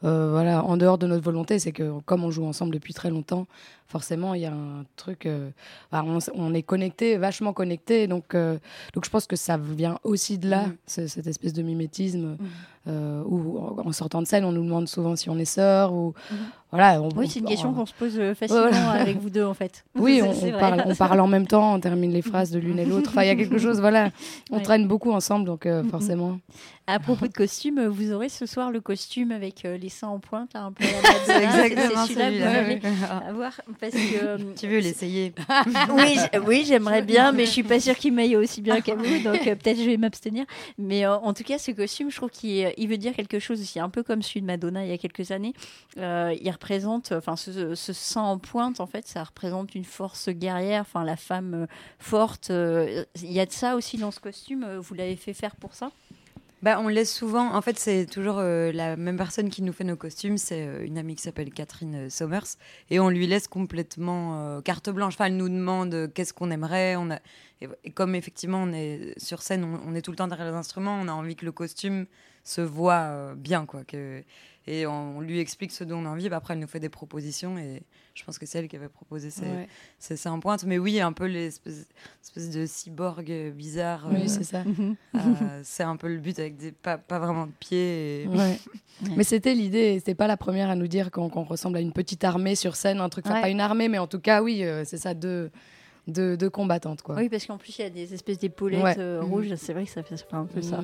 euh, 0.04 0.32
voilà, 0.32 0.64
en 0.66 0.78
dehors 0.78 0.98
de 0.98 1.08
notre 1.08 1.24
volonté, 1.24 1.60
c'est 1.60 1.72
que 1.72 2.00
comme 2.06 2.24
on 2.24 2.32
joue 2.32 2.46
ensemble 2.46 2.74
depuis 2.74 2.94
très 2.94 3.10
longtemps, 3.10 3.48
forcément, 3.94 4.34
il 4.34 4.42
y 4.42 4.46
a 4.46 4.52
un 4.52 4.86
truc. 4.96 5.28
Euh, 5.28 5.52
on, 5.92 6.54
est 6.54 6.64
connecté, 6.64 7.18
vachement 7.18 7.54
connecté. 7.54 8.08
Donc, 8.08 8.34
euh, 8.34 8.58
donc, 8.94 9.06
je 9.06 9.10
pense 9.10 9.28
que 9.28 9.36
ça 9.36 9.56
vient 9.58 10.00
aussi 10.04 10.40
de 10.40 10.50
là, 10.50 10.66
mm. 10.66 11.08
cette 11.08 11.28
espèce 11.28 11.54
de 11.54 11.62
mimétisme. 11.62 12.38
Mm. 12.40 12.48
Où 12.86 13.80
en 13.80 13.94
sortant 13.94 14.22
de 14.22 14.28
scène, 14.28 14.44
on 14.44 14.52
nous 14.52 14.66
demande 14.66 14.90
souvent 14.90 15.16
si 15.16 15.30
on 15.30 15.38
est 15.38 15.46
sœurs. 15.46 15.94
Ou, 15.94 16.10
mm. 16.10 16.36
voilà, 16.72 17.02
oui, 17.16 17.30
c'est 17.30 17.40
une 17.40 17.46
question 17.46 17.72
qu'on 17.72 17.86
se 17.86 17.94
pose 17.94 18.20
facilement 18.34 18.90
avec 18.90 19.18
vous 19.20 19.30
deux, 19.30 19.46
en 19.46 19.54
fait. 19.54 19.86
Oui, 19.96 20.22
on, 20.26 20.60
parle, 20.60 20.84
on, 20.88 20.96
parle, 20.96 21.20
en 21.22 21.28
même 21.28 21.48
temps, 21.48 21.76
on 21.76 21.80
termine 21.80 22.12
les 22.12 22.22
phrases 22.22 22.52
de 22.52 22.60
l'une 22.60 22.80
et 22.80 22.86
l'autre. 22.86 23.12
Enfin, 23.12 23.24
il 23.24 23.28
y 23.28 23.30
a 23.32 23.36
quelque 23.36 23.58
chose, 23.58 23.80
voilà. 23.80 24.10
On 24.52 24.60
traîne 24.60 24.86
beaucoup 24.86 25.14
ensemble, 25.14 25.46
donc 25.46 25.66
forcément. 25.92 26.40
À 26.88 27.00
propos 27.00 27.28
de 27.28 27.34
costume, 27.34 27.86
vous 27.86 28.12
aurez 28.12 28.28
ce 28.28 28.46
soir 28.46 28.70
le 28.70 28.82
costume 28.82 29.32
avec 29.32 29.64
les 29.64 29.90
seins 29.94 30.10
en 30.10 30.20
pointe, 30.20 30.54
là, 30.54 30.64
un 30.64 30.72
peu. 30.72 30.84
C'est 31.26 31.44
exactement 31.44 32.06
celui-là. 32.06 33.32
voir 33.34 33.54
parce 33.80 33.94
que 33.94 34.24
euh, 34.24 34.38
tu 34.56 34.68
veux 34.68 34.80
l'essayer. 34.80 35.34
oui, 35.92 36.18
oui, 36.46 36.64
j'aimerais 36.66 37.02
bien, 37.02 37.32
mais 37.32 37.46
je 37.46 37.52
suis 37.52 37.64
pas 37.64 37.80
sûre 37.80 37.96
qu'il 37.96 38.14
m'aille 38.14 38.36
aussi 38.36 38.62
bien 38.62 38.82
qu'à 38.82 38.96
vous, 38.96 39.20
donc 39.24 39.48
euh, 39.48 39.56
peut-être 39.56 39.80
je 39.80 39.86
vais 39.86 39.98
m'abstenir. 39.98 40.46
Mais 40.78 41.06
euh, 41.06 41.16
en 41.16 41.34
tout 41.34 41.44
cas, 41.44 41.58
ce 41.58 41.72
costume, 41.72 42.12
je 42.12 42.16
trouve 42.16 42.30
qu'il 42.30 42.74
il 42.78 42.88
veut 42.88 42.98
dire 42.98 43.14
quelque 43.14 43.40
chose 43.40 43.62
aussi, 43.62 43.80
un 43.80 43.90
peu 43.90 44.04
comme 44.04 44.22
celui 44.22 44.42
de 44.42 44.48
Madonna 44.48 44.84
il 44.84 44.90
y 44.90 44.94
a 44.94 44.98
quelques 44.98 45.32
années. 45.32 45.54
il 45.98 46.52
représente, 46.52 47.12
enfin, 47.12 47.36
ce, 47.36 47.76
ce, 47.76 47.94
sang 47.94 48.32
en 48.32 48.38
pointe, 48.38 48.80
en 48.80 48.88
fait, 48.88 49.08
ça 49.08 49.24
représente 49.24 49.76
une 49.76 49.86
force 49.86 50.30
guerrière, 50.30 50.82
enfin, 50.82 51.04
la 51.04 51.16
femme 51.16 51.68
forte. 52.00 52.50
Il 52.50 53.32
y 53.32 53.40
a 53.40 53.46
de 53.46 53.52
ça 53.52 53.76
aussi 53.76 53.98
dans 53.98 54.12
ce 54.12 54.20
costume. 54.20 54.78
Vous 54.78 54.94
l'avez 54.94 55.16
fait 55.16 55.34
faire 55.34 55.56
pour 55.56 55.74
ça? 55.74 55.92
Bah, 56.64 56.80
on 56.80 56.88
laisse 56.88 57.14
souvent. 57.14 57.54
En 57.54 57.62
fait, 57.62 57.78
c'est 57.78 58.06
toujours 58.06 58.38
euh, 58.40 58.72
la 58.72 58.96
même 58.96 59.18
personne 59.18 59.50
qui 59.50 59.62
nous 59.64 59.74
fait 59.74 59.84
nos 59.84 59.98
costumes. 59.98 60.38
C'est 60.38 60.66
euh, 60.66 60.86
une 60.86 60.98
amie 60.98 61.16
qui 61.16 61.22
s'appelle 61.22 61.52
Catherine 61.52 62.06
euh, 62.06 62.10
Somers. 62.10 62.56
Et 62.90 63.02
on 63.02 63.10
lui 63.10 63.28
laisse 63.28 63.50
complètement 63.50 64.62
carte 64.62 64.90
blanche. 64.90 65.16
Enfin, 65.16 65.26
elle 65.26 65.36
nous 65.36 65.50
demande 65.50 66.10
qu'est-ce 66.14 66.34
qu'on 66.34 66.52
aimerait. 66.52 66.96
On 66.96 67.12
a... 67.12 67.20
et, 67.60 67.92
comme 67.92 68.16
effectivement, 68.16 68.64
on 68.64 68.72
est 68.72 69.14
sur 69.18 69.42
scène, 69.42 69.66
on, 69.66 69.94
est 69.94 70.02
tout 70.02 70.12
le 70.12 70.16
temps 70.16 70.30
derrière 70.30 70.50
les 70.50 70.58
instruments, 70.58 70.98
on 71.02 71.10
a 71.10 71.12
envie 71.12 71.36
que 71.36 71.44
le 71.44 71.52
costume 71.52 72.06
se 72.44 72.62
voit 72.62 73.34
bien. 73.36 73.66
Quoi, 73.66 73.84
que 73.84 74.24
et 74.66 74.88
on, 74.88 75.20
lui 75.20 75.40
explique 75.40 75.72
ce 75.72 75.84
dont 75.84 75.98
on 75.98 76.06
a 76.06 76.10
envie. 76.10 76.30
Bah, 76.30 76.38
après, 76.38 76.54
elle 76.54 76.62
nous 76.62 76.68
fait 76.68 76.80
des 76.80 76.90
propositions 76.90 77.58
et 77.58 77.84
je 78.14 78.24
pense 78.24 78.40
que 78.40 78.46
c'est 78.46 78.60
elle 78.60 78.70
qui 78.70 78.78
avait 78.78 78.88
proposé 78.88 79.30
ces, 79.30 79.44
ouais. 79.44 80.28
en 80.28 80.40
pointe. 80.40 80.64
Mais 80.64 80.78
oui, 80.78 81.02
un 81.02 81.12
peu 81.12 81.26
l'espèce 81.26 82.50
de 82.50 82.66
cyborg 82.66 83.52
bizarre. 83.52 84.08
Oui, 84.10 84.22
euh, 84.22 84.28
c'est 84.28 84.44
ça. 84.44 84.64
Euh, 85.16 85.62
c'est 85.64 85.84
un 85.84 85.98
peu 85.98 86.08
le 86.08 86.18
but 86.18 86.40
avec 86.40 86.56
des, 86.56 86.72
pas, 86.72 86.98
pas 86.98 87.20
vraiment 87.20 87.48
de 87.48 87.52
pieds. 87.60 88.30
mais 89.18 89.24
c'était 89.24 89.54
l'idée. 89.54 90.00
C'était 90.00 90.16
pas 90.16 90.28
la 90.28 90.38
première 90.38 90.70
à 90.70 90.76
nous 90.76 90.88
dire 90.88 91.12
qu'on 91.12 91.28
ressemble 91.44 91.78
à 91.78 91.82
une 91.82 91.94
petite 91.94 92.24
armée 92.24 92.56
sur 92.56 92.78
scène, 92.78 93.00
un 93.00 93.10
truc. 93.10 93.26
pas 93.26 93.50
une 93.50 93.60
armée, 93.60 93.90
mais 93.90 94.00
en 94.00 94.08
tout 94.08 94.20
cas, 94.20 94.42
oui, 94.42 94.64
euh, 94.64 94.84
c'est 94.86 94.98
ça, 94.98 95.14
deux. 95.14 95.52
De, 96.06 96.50
combattantes. 96.50 97.02
Quoi. 97.02 97.16
Oui, 97.16 97.30
parce 97.30 97.46
qu'en 97.46 97.58
plus, 97.58 97.80
il 97.80 97.82
y 97.82 97.86
a 97.86 97.90
des 97.90 98.14
espèces 98.14 98.38
d'épaulettes 98.38 99.00
rouges. 99.22 99.56
C'est 99.56 99.72
vrai 99.72 99.86
que 99.86 99.90
ça 99.90 100.04
fait 100.04 100.16
un 100.34 100.44
peu 100.44 100.62
ça. 100.62 100.82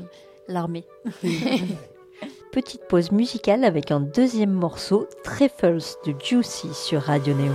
L'armée. 0.49 0.85
Petite 2.51 2.81
pause 2.89 3.11
musicale 3.11 3.63
avec 3.63 3.91
un 3.91 3.99
deuxième 3.99 4.51
morceau, 4.51 5.07
Treffles 5.23 5.95
de 6.07 6.13
Juicy 6.19 6.73
sur 6.73 7.03
Radio 7.03 7.35
Neo. 7.35 7.53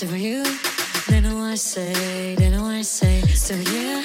to 0.00 0.18
you. 0.18 0.42
Then 1.08 1.26
I 1.26 1.54
say, 1.56 2.34
then 2.36 2.54
I 2.54 2.80
say 2.80 3.20
to 3.20 3.54
you. 3.54 4.02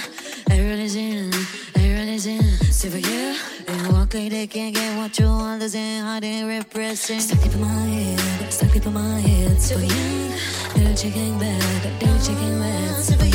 Everybody's 0.52 0.96
in, 0.98 1.32
everybody's 1.74 2.25
in 2.25 2.44
to 2.82 3.00
you. 3.00 3.38
And 3.70 3.94
walk 3.94 4.14
like 4.14 4.30
they 4.30 4.46
can't 4.46 4.75
get 4.75 4.98
what 4.98 5.18
you 5.18 5.28
want, 5.28 5.64
is 5.64 5.74
in 5.74 6.04
how 6.04 6.20
they 6.20 6.44
repressing. 6.44 7.22
Stuck 7.22 7.42
deep 7.42 7.54
in 7.54 7.62
my 7.62 7.68
head, 7.68 8.52
stuck 8.52 8.74
deep 8.74 8.86
in 8.86 8.94
my 8.94 9.20
head 9.22 9.58
to 9.58 9.86
you. 9.86 10.34
They're 10.75 10.96
checking 10.98 11.40
back, 11.40 11.84
they're 12.02 12.20
checking 12.20 12.60
back 12.60 13.06
to 13.06 13.28
you. 13.28 13.35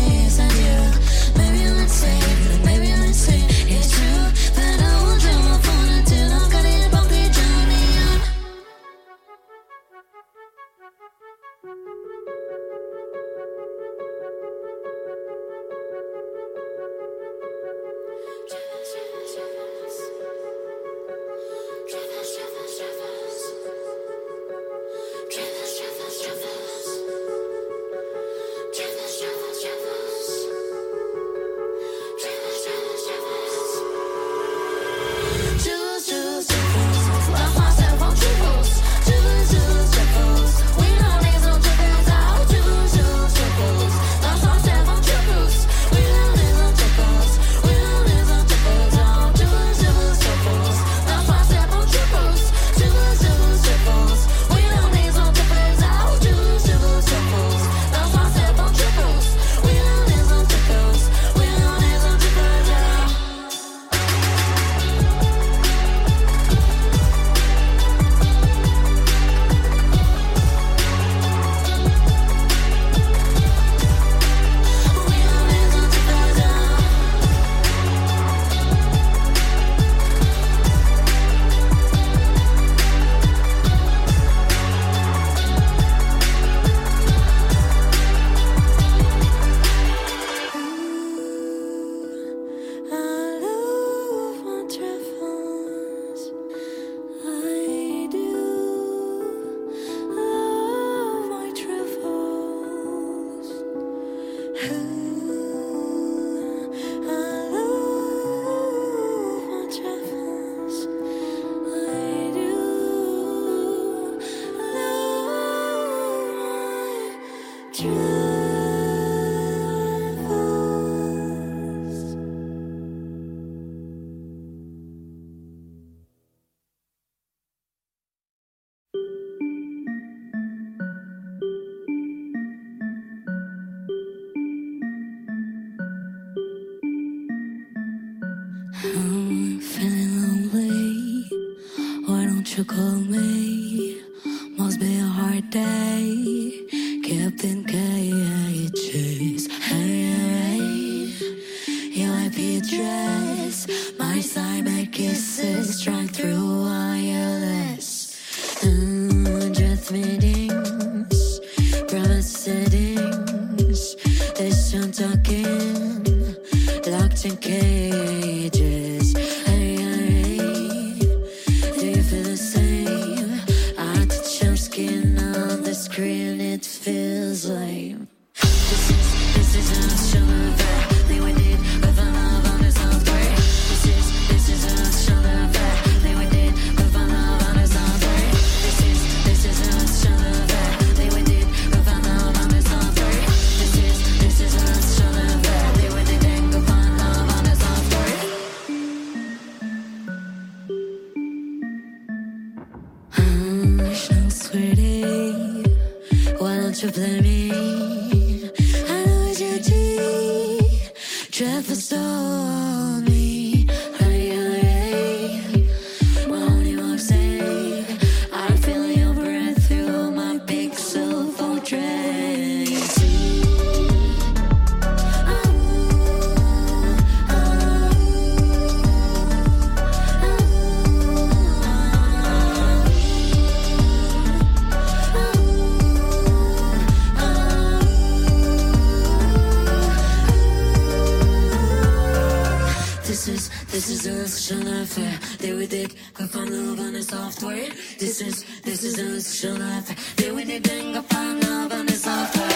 discussion 244.31 244.67
affair. 244.67 245.19
They 245.39 245.53
with 245.53 245.73
it, 245.73 245.93
find 246.15 246.49
love 246.49 246.79
on 246.79 246.93
the 246.93 247.03
software. 247.03 247.69
This 247.99 248.21
is, 248.21 248.45
this 248.61 248.83
is 248.83 248.97
a 248.97 249.03
discussion 249.03 249.61
affair. 249.61 249.95
They 250.15 250.31
with 250.31 250.49
it, 250.49 250.63
find 251.09 251.43
love 251.43 251.73
on 251.73 251.85
the 251.85 251.93
software. 251.93 252.50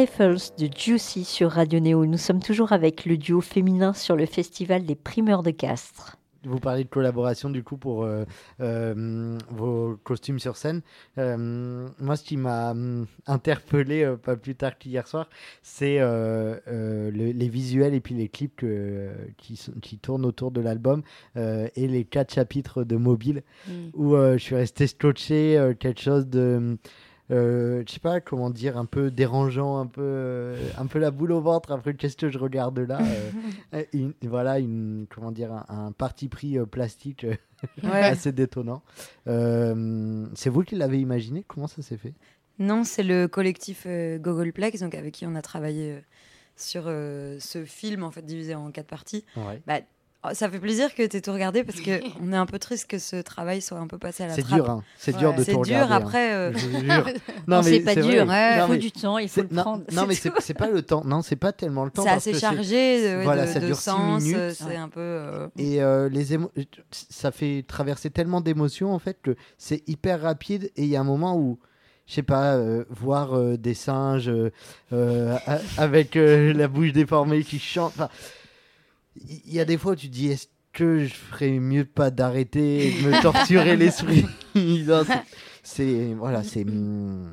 De 0.00 0.70
Juicy 0.74 1.24
sur 1.24 1.50
Radio 1.50 1.78
Néo. 1.78 2.06
Nous 2.06 2.16
sommes 2.16 2.40
toujours 2.40 2.72
avec 2.72 3.04
le 3.04 3.18
duo 3.18 3.42
féminin 3.42 3.92
sur 3.92 4.16
le 4.16 4.24
festival 4.24 4.86
des 4.86 4.94
primeurs 4.94 5.42
de 5.42 5.50
Castres. 5.50 6.16
Vous 6.44 6.58
parlez 6.58 6.84
de 6.84 6.88
collaboration 6.88 7.50
du 7.50 7.62
coup 7.62 7.76
pour 7.76 8.04
euh, 8.04 8.24
euh, 8.60 9.36
vos 9.50 9.98
costumes 10.02 10.38
sur 10.38 10.56
scène. 10.56 10.80
Euh, 11.18 11.86
moi, 11.98 12.16
ce 12.16 12.24
qui 12.24 12.38
m'a 12.38 12.74
interpellé 13.26 14.14
pas 14.22 14.36
plus 14.36 14.54
tard 14.54 14.78
qu'hier 14.78 15.06
soir, 15.06 15.28
c'est 15.62 15.98
les 15.98 17.48
visuels 17.50 17.92
et 17.92 18.00
puis 18.00 18.14
les 18.14 18.28
clips 18.28 18.64
qui, 19.36 19.60
qui, 19.82 19.98
tournent 19.98 20.24
autour 20.24 20.50
de 20.50 20.62
l'album 20.62 21.02
et 21.36 21.88
les 21.88 22.04
quatre 22.04 22.32
chapitres 22.32 22.84
de 22.84 22.96
Mobile 22.96 23.42
mm. 23.68 23.72
où 23.92 24.16
je 24.16 24.38
suis 24.38 24.54
resté 24.54 24.86
scotché, 24.86 25.74
quelque 25.78 26.00
chose 26.00 26.26
de 26.26 26.78
je 27.30 27.84
sais 27.92 28.00
pas 28.00 28.20
comment 28.20 28.50
dire, 28.50 28.76
un 28.76 28.84
peu 28.84 29.10
dérangeant, 29.10 29.78
un 29.78 29.86
peu, 29.86 30.02
euh, 30.02 30.70
un 30.78 30.86
peu 30.86 30.98
la 30.98 31.10
boule 31.10 31.32
au 31.32 31.40
ventre. 31.40 31.72
Après, 31.72 31.94
qu'est-ce 31.94 32.16
que 32.16 32.28
je 32.28 32.38
regarde 32.38 32.78
là 32.80 32.98
euh, 33.74 33.84
Voilà, 34.22 34.58
une, 34.58 35.06
comment 35.08 35.30
dire, 35.30 35.52
un, 35.68 35.92
parti 35.92 36.28
pris 36.28 36.58
plastique 36.70 37.26
assez 37.82 38.32
détonnant. 38.32 38.82
c'est 39.26 40.50
vous 40.50 40.62
qui 40.62 40.74
l'avez 40.74 41.00
imaginé? 41.00 41.44
Comment 41.46 41.68
ça 41.68 41.82
s'est 41.82 41.96
fait? 41.96 42.14
Non, 42.58 42.84
c'est 42.84 43.02
le 43.02 43.26
collectif 43.26 43.86
Gogolplex, 43.86 44.80
donc 44.80 44.94
avec 44.94 45.14
qui 45.14 45.26
on 45.26 45.34
a 45.34 45.42
travaillé 45.42 46.02
sur 46.56 46.84
ce 46.84 47.64
film 47.64 48.02
en 48.02 48.10
fait 48.10 48.22
divisé 48.22 48.54
en 48.54 48.70
quatre 48.70 48.88
parties. 48.88 49.24
Bah, 49.66 49.80
ça 50.34 50.50
fait 50.50 50.58
plaisir 50.58 50.94
que 50.94 51.06
tu 51.06 51.16
aies 51.16 51.20
tout 51.20 51.32
regardé 51.32 51.64
parce 51.64 51.80
qu'on 51.80 51.90
est 52.32 52.36
un 52.36 52.46
peu 52.46 52.58
triste 52.58 52.86
que 52.88 52.98
ce 52.98 53.16
travail 53.22 53.62
soit 53.62 53.78
un 53.78 53.86
peu 53.86 53.96
passé 53.98 54.22
à 54.24 54.26
la 54.28 54.34
C'est 54.34 54.42
trappe. 54.42 54.54
dur, 54.60 54.70
hein. 54.70 54.84
c'est 54.98 55.16
dur 55.16 55.32
de 55.34 55.42
C'est 55.42 55.52
tout 55.52 55.62
dur 55.62 55.74
regarder. 55.76 55.92
hein. 55.94 55.96
après. 55.96 56.34
euh. 56.34 56.52
Non, 57.46 57.62
c'est 57.62 57.80
pas 57.80 57.94
dur. 57.94 58.26
Ouais. 58.26 58.54
Il 58.54 58.58
Non, 58.60 58.66
faut 58.66 58.72
mais 58.72 58.78
du 58.78 58.92
temps, 58.92 59.18
il 59.18 59.28
faut 59.28 59.34
c'est- 59.40 59.50
le 59.50 59.56
non, 59.56 59.62
prendre. 59.62 59.84
Non, 59.92 60.06
mais 60.06 60.14
c'est 60.14 60.30
c'est 60.34 60.40
c'est 60.42 60.54
pas 60.54 60.68
le 60.68 60.82
temps. 60.82 61.02
Non, 61.04 61.22
c'est 61.22 61.36
pas 61.36 61.52
tellement 61.52 61.84
le 61.84 61.90
temps. 61.90 62.02
C'est 62.02 62.08
parce 62.08 62.18
assez 62.26 62.32
que 62.32 62.38
chargé 62.38 63.02
de, 63.18 63.22
voilà, 63.22 63.46
de, 63.46 63.52
ça 63.52 63.60
de 63.60 63.66
dure 63.66 63.76
six 63.76 63.82
sens. 63.82 64.22
minutes. 64.22 64.36
euh, 64.36 64.52
C'est 64.54 64.76
un 64.76 64.88
peu. 64.88 65.00
euh, 65.00 65.48
Et 65.56 65.82
euh, 65.82 66.08
les 66.08 66.36
émo- 66.36 66.50
ça 66.92 67.30
fait 67.32 67.64
traverser 67.66 68.10
tellement 68.10 68.40
d'émotions 68.40 68.92
en 68.92 68.98
fait 68.98 69.18
que 69.22 69.36
c'est 69.58 69.82
hyper 69.88 70.20
rapide 70.20 70.70
et 70.76 70.82
il 70.82 70.88
y 70.88 70.96
a 70.96 71.00
un 71.00 71.04
moment 71.04 71.36
où 71.36 71.58
je 72.06 72.14
sais 72.14 72.22
pas 72.22 72.54
euh, 72.56 72.84
voir 72.90 73.34
euh, 73.34 73.56
des 73.56 73.74
singes 73.74 74.28
euh, 74.28 74.50
euh, 74.92 75.36
avec 75.78 76.16
euh, 76.16 76.52
la 76.52 76.68
bouche 76.68 76.92
déformée 76.92 77.42
qui 77.42 77.58
chantent. 77.58 77.94
Il 79.16 79.52
y 79.52 79.60
a 79.60 79.64
des 79.64 79.76
fois 79.78 79.92
où 79.92 79.96
tu 79.96 80.08
te 80.08 80.12
dis 80.12 80.28
est-ce 80.28 80.46
que 80.72 81.04
je 81.04 81.12
ferais 81.14 81.58
mieux 81.58 81.82
de 81.84 81.88
pas 81.88 82.10
d'arrêter 82.10 82.86
et 82.88 83.02
de 83.02 83.08
me 83.08 83.22
torturer 83.22 83.76
l'esprit. 83.76 84.24
C'est- 85.62 86.14
voilà, 86.14 86.42
c'est 86.42 86.64
mm, 86.64 87.28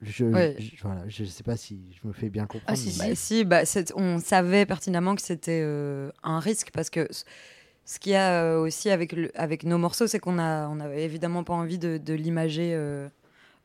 je, 0.00 0.24
Ouais. 0.24 0.56
je- 0.58 0.82
voilà, 0.82 1.02
je 1.08 1.24
sais 1.24 1.42
pas 1.42 1.56
si 1.56 1.80
je 2.00 2.08
me 2.08 2.12
fais 2.14 2.30
bien 2.30 2.46
comprendre. 2.46 2.64
Ah, 2.66 2.76
si, 2.76 2.98
mais- 2.98 3.14
si, 3.14 3.44
bah, 3.44 3.60
on 3.94 4.18
savait 4.20 4.64
pertinemment 4.64 5.14
que 5.14 5.22
c'était 5.22 5.60
euh, 5.62 6.10
un 6.22 6.40
risque 6.40 6.70
parce 6.72 6.88
que 6.88 7.06
ce 7.84 7.98
qu'il 7.98 8.12
y 8.12 8.14
a 8.16 8.42
euh, 8.44 8.58
aussi 8.60 8.88
avec, 8.90 9.12
le- 9.12 9.30
avec 9.38 9.64
nos 9.64 9.76
morceaux, 9.76 10.06
c'est 10.06 10.18
qu'on 10.18 10.38
a, 10.38 10.66
on 10.68 10.80
avait 10.80 11.04
évidemment 11.04 11.44
pas 11.44 11.52
envie 11.52 11.78
de, 11.78 11.98
de 11.98 12.14
l'imager 12.14 12.72
euh, 12.74 13.06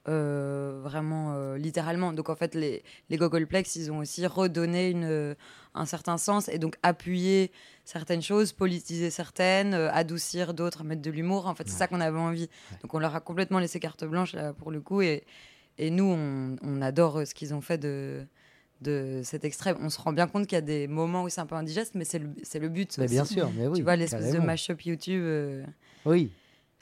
euh, 0.08 0.80
vraiment 0.84 1.34
euh, 1.36 1.58
littéralement. 1.58 2.14
Donc 2.14 2.30
en 2.30 2.36
fait, 2.36 2.56
les, 2.56 2.84
les 3.10 3.18
Gogolplex, 3.18 3.76
ils 3.76 3.92
ont 3.92 4.00
aussi 4.00 4.26
redonné 4.26 4.90
une, 4.90 5.04
euh, 5.04 5.36
un 5.76 5.86
certain 5.86 6.18
sens 6.18 6.50
et 6.50 6.60
donc 6.60 6.76
appuyer 6.84 7.52
certaines 7.86 8.22
choses, 8.22 8.54
politiser 8.54 9.10
certaines, 9.10 9.74
euh, 9.74 9.90
adoucir 9.92 10.54
d'autres, 10.54 10.84
mettre 10.84 11.02
de 11.02 11.12
l'humour. 11.12 11.48
En 11.48 11.56
fait, 11.56 11.64
c'est 11.68 11.74
Ouais. 11.74 11.80
ça 11.80 11.88
qu'on 11.88 12.02
avait 12.02 12.18
envie. 12.20 12.50
Donc 12.82 12.94
on 12.94 13.00
leur 13.00 13.16
a 13.16 13.20
complètement 13.20 13.60
laissé 13.60 13.80
carte 13.80 14.04
blanche 14.06 14.34
là, 14.34 14.54
pour 14.54 14.72
le 14.72 14.80
coup 14.82 15.02
et, 15.02 15.24
et 15.78 15.90
nous, 15.90 16.06
on, 16.06 16.56
on 16.64 16.82
adore 16.82 17.26
ce 17.28 17.34
qu'ils 17.36 17.54
ont 17.54 17.62
fait 17.62 17.78
de, 17.78 18.26
de 18.82 19.22
cet 19.24 19.44
extrait. 19.46 19.76
On 19.80 19.90
se 19.90 20.00
rend 20.02 20.12
bien 20.14 20.28
compte 20.28 20.48
qu'il 20.48 20.56
y 20.56 20.58
a 20.58 20.62
des 20.62 20.88
moments 20.88 21.24
où 21.24 21.30
c'est 21.30 21.42
un 21.42 21.46
peu 21.46 21.56
indigeste, 21.56 21.94
mais 21.96 22.04
c'est 22.06 22.20
le, 22.20 22.30
le 22.60 22.70
but. 22.70 22.98
Mais 22.98 23.08
bien 23.08 23.26
sûr, 23.26 23.50
mais 23.56 23.68
oui. 23.68 23.78
tu 23.78 23.84
vois, 23.84 23.96
l'espèce 23.96 24.32
de 24.32 24.40
mash-up 24.40 24.82
YouTube. 24.82 25.64
Oui. 26.06 26.32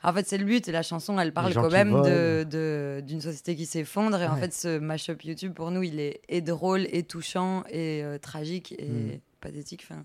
En 0.06 0.14
fait, 0.14 0.28
c'est 0.28 0.38
le 0.38 0.46
but. 0.46 0.68
Et 0.68 0.72
la 0.72 0.84
chanson, 0.84 1.20
elle 1.20 1.34
parle 1.34 1.54
quand 1.54 1.70
même 1.72 1.90
volent. 1.92 2.04
de- 2.04 2.44
de- 2.50 3.02
d'une 3.06 3.22
société 3.22 3.56
qui 3.56 3.66
s'effondre. 3.66 4.22
Et 4.22 4.28
en 4.28 4.36
fait, 4.36 4.54
ce 4.54 4.78
mash-up 4.80 5.24
YouTube, 5.24 5.54
pour 5.54 5.72
nous, 5.72 5.84
il 5.84 6.00
est 6.00 6.22
et 6.30 6.42
drôle, 6.42 6.88
et 6.92 7.04
touchant, 7.04 7.64
et 7.70 8.04
euh, 8.04 8.18
tragique, 8.18 8.74
et 8.78 8.86
Mm. 8.90 9.20
pathétique. 9.42 9.86
Enfin, 9.90 10.04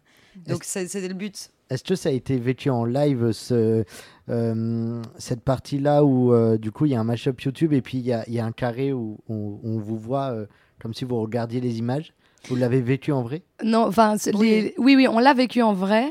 donc, 0.49 0.65
c'est- 0.65 0.89
c'était 0.89 1.09
le 1.09 1.15
but. 1.15 1.51
Est-ce 1.71 1.85
que 1.85 1.95
ça 1.95 2.09
a 2.09 2.13
été 2.13 2.37
vécu 2.37 2.69
en 2.71 2.85
live, 2.85 3.31
ce, 3.31 3.85
euh, 4.29 5.03
cette 5.19 5.43
partie-là 5.43 6.05
où 6.05 6.33
euh, 6.35 6.59
du 6.59 6.73
coup 6.73 6.87
il 6.87 6.93
y 6.93 6.95
a 6.97 7.01
un 7.01 7.05
mashup 7.05 7.41
YouTube 7.43 7.73
et 7.73 7.81
puis 7.81 7.99
il 7.99 8.05
y 8.07 8.13
a, 8.13 8.25
il 8.27 8.35
y 8.35 8.41
a 8.41 8.45
un 8.45 8.51
carré 8.53 8.93
où 8.93 9.19
on, 9.29 9.59
on 9.63 9.79
vous 9.79 9.97
voit 9.99 10.31
euh, 10.33 10.47
comme 10.81 10.95
si 10.95 11.05
vous 11.05 11.21
regardiez 11.21 11.61
les 11.61 11.79
images? 11.79 12.13
Vous 12.49 12.57
l'avez 12.57 12.81
vécu 12.81 13.13
en 13.13 13.23
vrai? 13.23 13.43
Non, 13.63 13.87
enfin, 13.87 14.17
c'est- 14.19 14.35
Oui. 14.35 14.49
les- 14.49 14.75
oui, 14.79 14.97
oui, 14.97 15.07
on 15.07 15.19
l'a 15.19 15.35
vécu 15.35 15.61
en 15.63 15.75
vrai. 15.75 16.11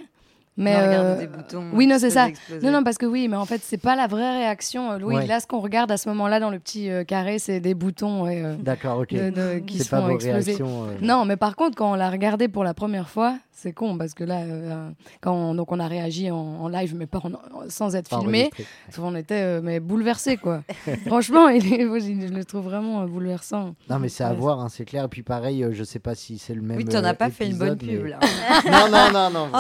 Mais 0.60 0.76
On 0.76 0.86
regarde 0.88 1.06
euh, 1.06 1.20
des 1.20 1.28
boutons. 1.28 1.64
oui, 1.74 1.88
non, 1.88 1.98
c'est 2.00 2.10
ça. 2.10 2.28
exploser. 2.28 2.66
Non, 2.66 2.72
non, 2.74 2.84
parce 2.84 2.98
que 2.98 3.06
oui, 3.06 3.28
mais 3.28 3.38
en 3.38 3.46
fait, 3.46 3.62
c'est 3.64 3.78
pas 3.82 3.96
la 3.96 4.08
vraie 4.08 4.38
réaction. 4.40 4.92
euh, 4.92 4.98
Louis, 5.00 5.16
Ouais. 5.16 5.26
là, 5.26 5.40
ce 5.40 5.48
qu'on 5.48 5.60
regarde 5.62 5.92
à 5.92 5.98
ce 5.98 6.10
moment-là 6.10 6.40
dans 6.40 6.50
le 6.52 6.60
petit 6.60 6.90
euh, 6.92 7.04
carré, 7.04 7.40
c'est 7.40 7.60
des 7.62 7.74
boutons 7.74 8.24
ouais, 8.26 8.44
euh, 8.44 8.56
D'accord, 8.60 9.00
ok. 9.00 9.14
de- 9.14 9.30
de- 9.30 9.60
qui 9.60 9.80
se 9.80 9.90
pas 9.90 10.02
font 10.02 10.08
vos 10.08 10.16
exploser. 10.16 10.52
réactions. 10.54 10.84
euh, 10.84 10.98
Non, 11.02 11.26
mais 11.26 11.38
par 11.38 11.56
contre, 11.56 11.76
quand 11.78 11.92
on 11.92 11.96
l'a 11.96 12.10
regardé 12.10 12.48
pour 12.50 12.64
la 12.64 12.74
première 12.74 13.10
fois, 13.10 13.38
c'est 13.52 13.74
con 13.74 13.98
parce 13.98 14.14
que 14.14 14.24
là, 14.24 14.40
euh, 14.40 14.90
quand 15.22 15.34
on, 15.34 15.54
donc 15.56 15.72
on 15.74 15.80
a 15.82 15.88
réagi 15.88 16.32
en, 16.32 16.38
en 16.38 16.68
live, 16.70 16.96
mais 16.96 17.08
pas 17.08 17.20
en- 17.24 17.32
sans 17.70 17.94
être 17.96 18.10
pas 18.10 18.20
filmé, 18.22 18.50
on 18.98 19.16
était 19.16 19.42
euh, 19.42 19.60
mais 19.62 19.80
bouleversés 19.82 20.38
quoi. 20.38 20.62
Franchement, 21.08 21.50
il 21.50 21.74
est- 21.74 21.86
moi, 21.86 22.00
je 22.00 22.12
le 22.34 22.46
trouve 22.46 22.64
vraiment 22.66 23.06
bouleversant. 23.06 23.76
Non, 23.90 24.00
mais 24.00 24.08
c'est 24.10 24.24
à 24.24 24.30
Ouais. 24.32 24.36
voir, 24.38 24.60
hein, 24.62 24.68
c'est 24.70 24.86
clair. 24.86 25.06
Et 25.06 25.08
puis 25.10 25.24
pareil, 25.24 25.64
euh, 25.64 25.72
je 25.74 25.84
sais 25.84 26.00
pas 26.00 26.16
si 26.16 26.38
c'est 26.38 26.54
le 26.54 26.62
même. 26.62 26.78
Oui, 26.78 26.86
tu 26.86 26.96
n'en 26.96 27.04
as 27.04 27.10
euh, 27.12 27.14
pas 27.14 27.30
fait 27.30 27.48
une 27.48 27.58
bonne 27.58 27.78
pub, 27.78 28.04
mais- 28.04 28.10
là. 28.12 28.20
Non, 28.66 28.90
non, 28.92 29.12
non, 29.12 29.30
non. 29.30 29.48
Oh, 29.54 29.58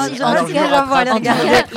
rattrape. 0.90 1.24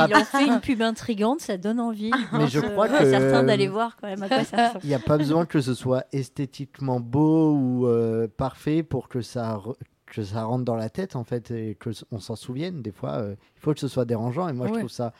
il 0.08 0.14
en 0.16 0.24
fait 0.24 0.46
une 0.46 0.60
pub 0.60 0.82
intrigante, 0.82 1.40
ça 1.40 1.56
donne 1.56 1.80
envie. 1.80 2.10
Mais 2.32 2.46
je 2.48 2.58
Euh, 2.58 2.62
crois 2.62 2.86
à 2.86 2.98
que- 3.00 3.10
certains 3.10 3.42
d'aller 3.42 3.68
voir 3.68 3.96
quand 4.00 4.08
même 4.08 4.22
à 4.22 4.28
quoi 4.28 4.44
ça 4.44 4.56
ressemble. 4.68 4.80
Il 4.84 4.88
n'y 4.88 4.94
a 4.94 4.98
pas 4.98 5.18
besoin 5.18 5.46
que 5.46 5.60
ce 5.60 5.74
soit 5.74 6.04
esthétiquement 6.12 7.00
beau 7.00 7.52
ou 7.54 7.86
euh, 7.86 8.28
parfait 8.36 8.82
pour 8.82 9.08
que 9.08 9.20
ça, 9.22 9.60
que 10.06 10.22
ça 10.22 10.44
rentre 10.44 10.64
dans 10.64 10.76
la 10.76 10.90
tête, 10.90 11.16
en 11.16 11.24
fait, 11.24 11.50
et 11.50 11.76
qu'on 12.10 12.18
s'en 12.20 12.36
souvienne. 12.36 12.82
Des 12.82 12.92
fois, 12.92 13.12
euh, 13.20 13.34
il 13.56 13.60
faut 13.60 13.72
que 13.72 13.80
ce 13.80 13.88
soit 13.88 14.04
dérangeant. 14.04 14.48
Et 14.48 14.52
moi, 14.52 14.66
je 14.68 14.74
trouve 14.74 14.90
ça 14.90 15.12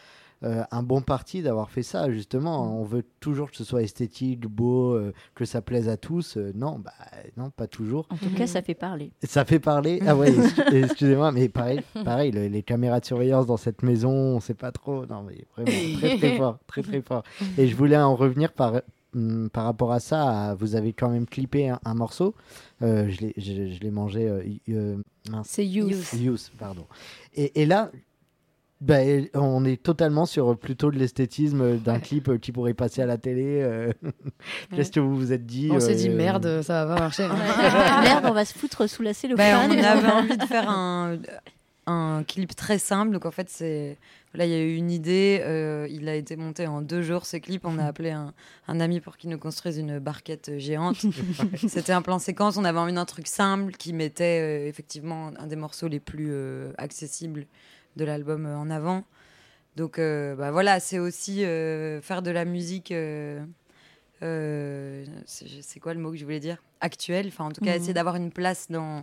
euh, 0.44 0.62
un 0.70 0.82
bon 0.82 1.00
parti 1.02 1.42
d'avoir 1.42 1.70
fait 1.70 1.82
ça, 1.82 2.10
justement. 2.10 2.78
On 2.80 2.82
veut 2.84 3.04
toujours 3.20 3.50
que 3.50 3.56
ce 3.56 3.64
soit 3.64 3.82
esthétique, 3.82 4.40
beau, 4.46 4.94
euh, 4.94 5.12
que 5.34 5.44
ça 5.44 5.62
plaise 5.62 5.88
à 5.88 5.96
tous. 5.96 6.36
Euh, 6.36 6.52
non, 6.54 6.78
bah, 6.78 6.92
non, 7.36 7.50
pas 7.50 7.66
toujours. 7.66 8.06
En 8.10 8.16
tout 8.16 8.30
cas, 8.36 8.46
ça 8.46 8.60
fait 8.62 8.74
parler. 8.74 9.12
Ça 9.22 9.44
fait 9.44 9.60
parler. 9.60 10.00
Ah 10.06 10.16
ouais, 10.16 10.30
excu- 10.32 10.74
excusez-moi, 10.84 11.30
mais 11.32 11.48
pareil, 11.48 11.80
pareil 12.04 12.32
le- 12.32 12.48
les 12.48 12.62
caméras 12.62 13.00
de 13.00 13.04
surveillance 13.04 13.46
dans 13.46 13.56
cette 13.56 13.82
maison, 13.82 14.10
on 14.10 14.40
sait 14.40 14.54
pas 14.54 14.72
trop. 14.72 15.06
Non, 15.06 15.22
mais 15.22 15.44
vraiment, 15.56 15.98
très 15.98 16.16
très 16.18 16.36
fort, 16.38 16.58
très 16.66 16.82
très 16.82 17.02
fort. 17.02 17.22
Et 17.58 17.68
je 17.68 17.76
voulais 17.76 17.96
en 17.96 18.16
revenir 18.16 18.52
par, 18.52 18.80
hum, 19.14 19.48
par 19.50 19.64
rapport 19.64 19.92
à 19.92 20.00
ça. 20.00 20.50
à- 20.50 20.54
vous 20.54 20.74
avez 20.74 20.92
quand 20.92 21.08
même 21.10 21.26
clippé 21.26 21.68
un, 21.68 21.78
un 21.84 21.94
morceau. 21.94 22.34
Euh, 22.82 23.08
je 23.10 23.20
l'ai- 23.20 23.34
je 23.36 23.70
je 23.74 23.80
l'ai 23.80 23.90
mangé. 23.90 24.26
euh, 24.28 24.42
euh. 24.70 24.96
C'est 25.44 25.64
Youth. 25.66 26.12
Youth, 26.14 26.50
pardon. 26.58 26.84
Et, 27.36 27.62
et 27.62 27.66
là, 27.66 27.92
bah, 28.82 28.98
on 29.34 29.64
est 29.64 29.82
totalement 29.82 30.26
sur 30.26 30.58
plutôt 30.58 30.90
de 30.90 30.98
l'esthétisme 30.98 31.78
d'un 31.78 31.98
clip 32.00 32.28
euh, 32.28 32.38
qui 32.38 32.52
pourrait 32.52 32.74
passer 32.74 33.00
à 33.02 33.06
la 33.06 33.16
télé. 33.16 33.60
euh. 33.62 33.92
Qu'est-ce 34.74 34.90
que 34.92 35.00
vous 35.00 35.16
vous 35.16 35.32
êtes 35.32 35.46
dit 35.46 35.68
On 35.70 35.80
s'est 35.80 35.94
dit 35.94 36.08
euh, 36.08 36.16
merde, 36.16 36.62
ça 36.62 36.84
va 36.84 36.94
pas 36.96 37.00
marcher. 37.00 37.28
Merde, 38.02 38.24
on 38.28 38.32
va 38.32 38.44
se 38.44 38.52
foutre 38.58 38.88
sous 38.88 39.02
la 39.02 39.14
cellophane. 39.14 39.70
Ben, 39.70 39.78
on 39.78 39.82
avait 39.84 40.08
envie 40.12 40.36
de 40.36 40.44
faire 40.44 40.68
un, 40.68 41.16
un 41.86 42.24
clip 42.26 42.54
très 42.56 42.78
simple. 42.78 43.12
Donc 43.12 43.24
en 43.24 43.30
fait, 43.30 43.48
c'est 43.48 43.96
là 44.34 44.46
il 44.46 44.50
y 44.50 44.54
a 44.54 44.60
eu 44.62 44.74
une 44.74 44.90
idée. 44.90 45.40
euh, 45.44 45.86
il 45.90 46.08
a 46.08 46.14
été 46.14 46.36
monté 46.36 46.66
en 46.66 46.80
deux 46.82 47.02
jours 47.02 47.26
ce 47.26 47.36
clip. 47.36 47.62
On 47.64 47.78
a 47.78 47.84
appelé 47.84 48.10
un, 48.10 48.32
un 48.68 48.80
ami 48.80 49.00
pour 49.00 49.16
qu'il 49.16 49.30
nous 49.30 49.38
construise 49.38 49.78
une 49.78 49.98
barquette 50.00 50.58
géante. 50.58 50.96
C'était 51.68 51.92
un 51.92 52.02
plan 52.02 52.18
séquence. 52.18 52.56
On 52.56 52.64
avait 52.64 52.78
envie 52.78 52.92
d'un 52.94 53.04
truc 53.04 53.26
simple 53.28 53.72
qui 53.72 53.92
mettait 53.92 54.40
euh, 54.40 54.68
effectivement 54.68 55.30
un 55.38 55.46
des 55.46 55.56
morceaux 55.56 55.88
les 55.88 56.00
plus 56.00 56.28
euh, 56.30 56.72
accessibles 56.78 57.46
de 57.96 58.04
l'album 58.04 58.46
euh, 58.46 58.56
en 58.56 58.70
avant. 58.70 59.04
Donc 59.76 59.98
euh, 59.98 60.34
bah 60.36 60.50
voilà, 60.50 60.80
c'est 60.80 60.98
aussi 60.98 61.44
euh, 61.44 62.00
faire 62.02 62.22
de 62.22 62.30
la 62.30 62.44
musique. 62.44 62.92
euh, 62.92 63.42
c'est 65.26 65.80
quoi 65.80 65.94
le 65.94 66.00
mot 66.00 66.10
que 66.12 66.16
je 66.16 66.24
voulais 66.24 66.40
dire? 66.40 66.62
Actuelle. 66.80 67.26
Enfin, 67.28 67.44
en 67.46 67.50
tout 67.52 67.60
cas, 67.60 67.72
Mhm. 67.72 67.76
essayer 67.78 67.94
d'avoir 67.94 68.16
une 68.16 68.30
place 68.32 68.70
dans, 68.70 69.02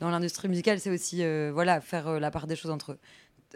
dans 0.00 0.10
l'industrie 0.10 0.48
musicale, 0.48 0.80
c'est 0.80 0.90
aussi 0.90 1.22
euh, 1.22 1.50
voilà, 1.52 1.80
faire 1.80 2.08
euh, 2.08 2.18
la 2.18 2.30
part 2.30 2.46
des 2.46 2.56
choses 2.56 2.70
entre 2.70 2.98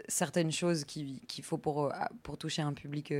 certaines 0.07 0.51
choses 0.51 0.83
qui- 0.85 1.21
qu'il 1.27 1.43
faut 1.43 1.57
pour, 1.57 1.91
pour 2.23 2.37
toucher 2.37 2.61
un 2.61 2.73
public 2.73 3.11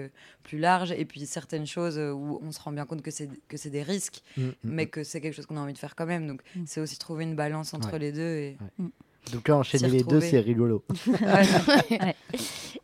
plus 0.44 0.60
large 0.60 0.92
et 0.92 1.06
puis 1.06 1.26
certaines 1.26 1.66
choses 1.66 1.98
où 1.98 2.40
on 2.44 2.52
se 2.52 2.60
rend 2.60 2.72
bien 2.72 2.86
compte 2.86 3.02
que 3.02 3.10
c'est 3.10 3.70
des 3.72 3.82
risques 3.84 4.22
Mm, 4.38 4.42
mm, 4.44 4.54
mais 4.64 4.86
que 4.86 5.04
c'est 5.04 5.20
quelque 5.20 5.34
chose 5.34 5.48
qu'on 5.48 5.58
a 5.58 5.62
envie 5.62 5.74
de 5.74 5.78
faire 5.80 5.96
quand 5.96 6.06
même 6.06 6.28
donc 6.28 6.42
c'est 6.68 6.80
aussi 6.80 7.00
trouver 7.00 7.24
une 7.24 7.36
balance 7.36 7.74
entre 7.74 7.94
Ouais. 7.94 8.00
les 8.00 8.12
deux 8.12 8.36
et 8.36 8.58
Donc 9.34 9.48
là, 9.50 9.58
enchaîner 9.58 9.90
les 9.90 10.04
deux, 10.04 10.22
c'est 10.22 10.40
rigolo. 10.40 10.84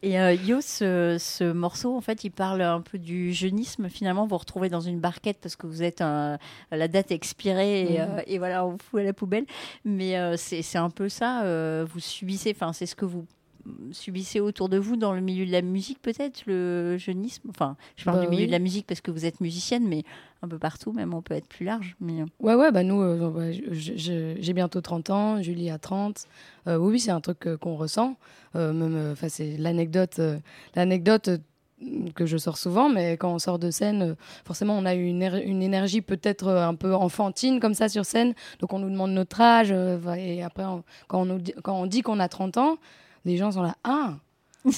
Et 0.02 0.19
euh, 0.19 0.34
Yo, 0.34 0.60
ce, 0.60 1.15
ce 1.19 1.50
morceau, 1.52 1.96
en 1.96 2.02
fait, 2.02 2.26
il 2.26 2.32
parle 2.32 2.62
un 2.62 2.82
peu 2.82 2.98
du 2.98 3.32
jeunisme. 3.34 3.88
Finalement, 3.88 4.24
vous 4.24 4.30
vous 4.32 4.38
retrouvez 4.38 4.67
dans 4.67 4.82
une 4.82 5.00
barquette 5.00 5.38
parce 5.41 5.56
que 5.56 5.65
vous 5.67 5.82
êtes 5.82 6.02
un- 6.02 6.38
la 6.72 6.88
date 6.89 7.12
expirée 7.12 7.82
et, 7.93 8.00
Mhm. 8.00 8.08
euh, 8.17 8.22
et 8.28 8.38
voilà, 8.38 8.65
on 8.65 8.72
vous 8.72 8.78
fout 8.89 9.00
à 9.00 9.04
la 9.04 9.13
poubelle. 9.13 9.46
Mais 9.86 10.17
euh, 10.17 10.36
c'est 10.38 10.62
c'est 10.62 10.78
un 10.78 10.89
peu 10.89 11.08
ça. 11.08 11.43
euh, 11.43 11.86
vous 11.89 12.00
subissez, 12.02 12.52
enfin, 12.56 12.74
c'est 12.74 12.86
ce 12.86 12.96
que 12.96 13.06
vous 13.06 13.26
subissez 13.91 14.39
autour 14.39 14.69
de 14.69 14.78
vous 14.78 14.95
dans 14.97 15.13
le 15.13 15.21
milieu 15.21 15.45
de 15.45 15.52
la 15.52 15.62
musique, 15.62 16.02
peut-être, 16.02 16.43
le 16.47 16.97
jeunisme? 16.97 17.49
Enfin, 17.49 17.76
je 17.95 18.04
parle 18.06 18.17
Bah 18.17 18.23
du 18.23 18.30
milieu 18.30 18.41
oui. 18.41 18.47
de 18.47 18.52
la 18.52 18.60
musique 18.60 18.86
parce 18.88 19.02
que 19.02 19.12
vous 19.12 19.26
êtes 19.26 19.39
musicienne, 19.41 19.88
mais 19.88 20.04
un 20.41 20.47
peu 20.47 20.58
partout, 20.60 20.91
même, 20.91 21.13
on 21.13 21.21
peut 21.21 21.34
être 21.36 21.47
plus 21.47 21.65
large. 21.65 21.95
Mais, 22.02 22.21
euh, 22.21 22.26
Ouais, 22.39 22.56
ouais, 22.56 22.71
bah 22.71 22.84
nous, 22.84 23.02
euh, 23.02 23.30
ouais, 23.30 23.54
je- 23.71 24.36
j'ai 24.39 24.54
bientôt 24.54 24.82
30 24.82 25.10
ans, 25.10 25.41
Julie 25.41 25.69
a 25.69 25.78
30. 25.78 26.26
Euh, 26.67 26.78
oui, 26.78 26.93
oui, 26.93 26.99
c'est 26.99 27.12
un 27.12 27.21
truc 27.21 27.47
euh, 27.47 27.58
qu'on 27.58 27.76
ressent. 27.76 28.15
Euh, 28.56 28.73
même, 28.73 29.15
c'est 29.30 29.58
l'anecdote, 29.58 30.19
l'anecdote 30.76 31.30
que 32.15 32.26
je 32.26 32.38
sors 32.38 32.58
souvent, 32.58 32.88
mais 32.88 33.17
quand 33.17 33.34
on 33.34 33.39
sort 33.39 33.60
de 33.60 33.69
scène, 33.69 34.15
forcément, 34.45 34.78
on 34.78 34.86
a 34.86 34.93
une, 34.93 35.21
une 35.43 35.62
énergie 35.62 36.02
peut-être 36.02 36.47
un 36.49 36.76
peu 36.76 36.93
enfantine 36.95 37.60
comme 37.60 37.73
ça 37.73 37.89
sur 37.89 38.06
scène. 38.06 38.34
Donc, 38.60 38.71
on 38.73 38.80
nous 38.80 38.89
demande 38.89 39.12
notre 39.12 39.41
âge. 39.41 39.71
et 40.17 40.43
après, 40.43 40.63
on- 40.65 40.84
quand, 41.08 41.21
on 41.21 41.26
nous 41.26 41.39
dit, 41.39 41.54
quand 41.63 41.80
on 41.82 41.86
dit 41.86 42.02
qu'on 42.02 42.19
a 42.19 42.30
30 42.30 42.58
ans, 42.58 42.78
les 43.26 43.38
gens 43.38 43.52
sont 43.52 43.62
là, 43.62 43.76
ah 43.84 44.16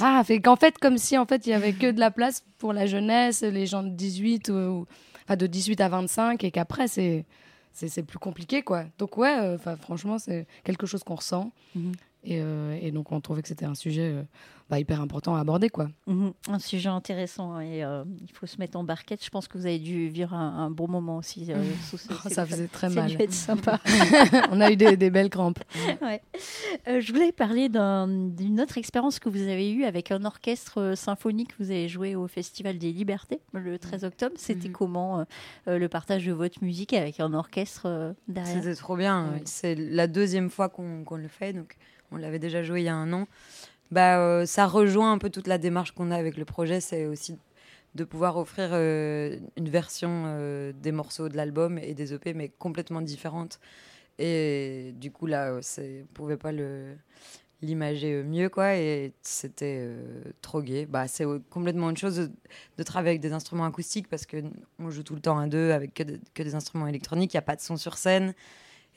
ah, 0.02 0.24
fait 0.24 0.42
qu'en 0.42 0.56
fait, 0.56 0.78
comme 0.80 0.98
si 0.98 1.18
en 1.18 1.26
fait 1.26 1.46
il 1.46 1.52
y 1.52 1.54
avait 1.54 1.74
que 1.74 1.92
de 1.92 2.00
la 2.00 2.10
place 2.10 2.44
pour 2.58 2.74
la 2.74 2.88
jeunesse, 2.88 3.42
les 3.42 3.68
gens 3.68 3.84
de 3.84 3.90
18 3.90 4.50
ou, 4.50 4.88
enfin, 5.26 5.36
de 5.36 5.46
18 5.48 5.80
à 5.82 5.90
25, 5.90 6.44
et 6.44 6.52
qu'après 6.52 6.88
c'est 6.88 7.26
c'est 7.74 8.04
plus 8.04 8.20
compliqué 8.20 8.64
quoi. 8.64 8.86
Donc 8.98 9.18
ouais, 9.18 9.38
euh, 9.38 9.56
enfin 9.56 9.76
franchement 9.76 10.18
c'est 10.18 10.48
quelque 10.64 10.88
chose 10.88 11.04
qu'on 11.04 11.16
ressent. 11.16 11.52
Mhm. 11.76 11.92
Et, 12.26 12.42
et 12.82 12.92
donc, 12.92 13.12
on 13.12 13.22
trouvait 13.22 13.42
que 13.42 13.48
c'était 13.48 13.66
un 13.66 13.76
sujet 13.76 14.26
bah, 14.70 14.80
hyper 14.80 15.00
important 15.00 15.36
à 15.36 15.40
aborder. 15.40 15.70
Quoi. 15.70 15.90
Mhm. 16.08 16.34
Un 16.48 16.60
sujet 16.60 16.90
intéressant 16.90 17.54
hein, 17.54 17.62
et 17.62 17.84
euh, 17.84 18.04
il 18.22 18.32
faut 18.32 18.48
se 18.48 18.58
mettre 18.58 18.78
en 18.78 18.84
barquette. 18.84 19.24
Je 19.24 19.30
pense 19.30 19.48
que 19.48 19.60
vous 19.60 19.68
avez 19.68 19.78
dû 19.78 20.08
vivre 20.10 20.34
un, 20.34 20.72
bon 20.72 20.88
moment 20.88 21.18
aussi. 21.18 21.46
Euh, 21.52 21.64
sous 21.84 21.98
oh, 22.10 22.30
ça 22.30 22.46
faisait 22.46 22.68
très 22.68 22.90
mal. 22.90 23.12
Ça 23.12 23.56
sympa. 23.56 23.80
On 24.52 24.60
a 24.60 24.72
eu 24.72 24.76
des, 24.76 24.98
des 24.98 25.12
belles 25.12 25.30
crampes. 25.30 25.60
Ouais. 26.02 26.22
Euh, 26.88 27.00
je 27.00 27.14
voulais 27.14 27.32
parler 27.32 27.70
d'une 27.70 28.60
autre 28.60 28.80
expérience 28.80 29.20
que 29.20 29.30
vous 29.30 29.44
avez 29.44 29.72
eue 29.72 29.84
avec 29.84 30.12
un 30.12 30.26
orchestre 30.26 30.94
symphonique. 30.96 31.52
Vous 31.60 31.70
avez 31.70 31.88
joué 31.88 32.16
au 32.16 32.28
Festival 32.28 32.80
des 32.80 32.92
Libertés 32.92 33.42
le 33.54 33.78
13 33.78 34.04
octobre. 34.04 34.34
C'était 34.38 34.70
mhm. 34.70 34.74
comment 34.74 35.26
le 35.68 35.88
partage 35.88 36.26
de 36.26 36.34
votre 36.34 36.64
musique 36.64 36.94
avec 36.94 37.20
un 37.20 37.34
orchestre 37.34 38.16
derrière? 38.28 38.64
C'était 38.64 38.76
trop 38.76 38.96
bien. 38.96 39.36
C'est 39.46 39.76
la 39.76 40.08
deuxième 40.08 40.50
fois 40.50 40.70
qu'on 40.70 41.06
le 41.16 41.28
fait. 41.28 41.54
Donc 41.54 41.78
on 42.12 42.18
l'avait 42.18 42.39
déjà 42.39 42.63
joué 42.63 42.82
il 42.82 42.86
y 42.86 42.89
a 42.89 42.96
un 42.96 43.12
an 43.13 43.28
bah, 43.91 44.20
euh, 44.20 44.46
ça 44.46 44.65
rejoint 44.65 45.12
un 45.12 45.18
peu 45.18 45.30
toute 45.30 45.48
la 45.48 45.58
démarche 45.58 45.91
qu'on 45.91 46.12
a 46.12 46.18
avec 46.18 46.38
le 46.38 46.46
projet. 46.46 46.82
C'est 46.82 47.06
aussi 47.06 47.38
de 47.96 48.04
pouvoir 48.04 48.38
offrir 48.38 48.70
euh, 48.74 49.38
une 49.56 49.70
version 49.70 50.24
euh, 50.26 50.74
des 50.74 50.91
morceaux 50.91 51.30
de 51.30 51.38
l'album 51.38 51.78
et 51.78 51.94
des 51.94 52.13
EP, 52.13 52.34
mais 52.34 52.50
complètement 52.50 53.02
différente. 53.02 53.60
Et 54.20 54.94
du 55.00 55.12
coup, 55.12 55.28
là, 55.28 55.54
on 55.54 55.82
ne 55.82 56.04
pouvait 56.13 56.38
pas 56.38 56.52
l'imager 57.62 58.24
mieux 58.24 58.50
quoi 58.50 58.76
et 58.76 59.13
c'était 59.22 59.89
trop 60.41 60.62
gai 60.62 60.86
bah 60.86 61.08
c'est 61.08 61.26
complètement 61.50 61.89
une 61.89 61.98
chose 61.98 62.30
de, 62.78 62.84
travailler 62.84 63.12
avec 63.12 63.22
des 63.22 63.34
instruments 63.34 63.65
acoustiques 63.65 64.08
parce 64.08 64.26
que 64.26 64.38
on 64.78 64.91
joue 64.91 65.04
tout 65.04 65.15
le 65.15 65.22
temps 65.22 65.39
à 65.39 65.48
deux 65.48 65.72
avec 65.72 65.94
que, 65.94 66.04
que 66.34 66.44
des 66.44 66.54
instruments 66.54 66.86
électroniques 66.86 67.34
il 67.34 67.38
y 67.38 67.39
a 67.39 67.41
pas 67.41 67.56
de 67.56 67.62
son 67.62 67.76
sur 67.76 67.98
scène 67.98 68.36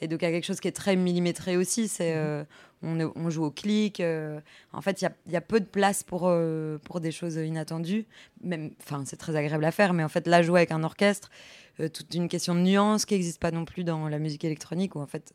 et 0.00 0.08
donc 0.08 0.22
il 0.22 0.24
y 0.24 0.28
a 0.28 0.30
quelque 0.30 0.46
chose 0.46 0.60
qui 0.60 0.68
est 0.68 0.72
très 0.72 0.96
millimétré 0.96 1.56
aussi 1.56 1.88
c'est 1.88 2.14
mhm 2.14 2.46
on, 2.82 3.30
joue 3.30 3.44
au 3.44 3.50
clic. 3.50 4.00
Euh, 4.00 4.40
en 4.72 4.80
fait, 4.80 5.02
il 5.02 5.32
y, 5.32 5.36
a, 5.36 5.40
peu 5.40 5.60
de 5.60 5.66
place 5.66 6.02
pour, 6.02 6.22
euh, 6.24 6.78
pour 6.84 7.00
des 7.00 7.10
choses 7.10 7.36
inattendues. 7.36 8.06
Même, 8.42 8.70
enfin, 8.82 9.02
c'est 9.06 9.16
très 9.16 9.36
agréable 9.36 9.64
à 9.64 9.70
faire, 9.70 9.92
mais 9.92 10.04
en 10.04 10.08
fait, 10.08 10.26
là, 10.26 10.42
jouer 10.42 10.60
avec 10.60 10.72
un 10.72 10.84
orchestre, 10.84 11.30
euh, 11.80 11.88
toute 11.88 12.14
une 12.14 12.28
question 12.28 12.54
de 12.54 12.60
nuance 12.60 13.04
qui 13.04 13.14
n'existe 13.14 13.40
pas 13.40 13.50
non 13.50 13.64
plus 13.64 13.84
dans 13.84 14.08
la 14.08 14.18
musique 14.18 14.44
électronique, 14.44 14.94
où 14.94 15.00
en 15.00 15.06
fait, 15.06 15.34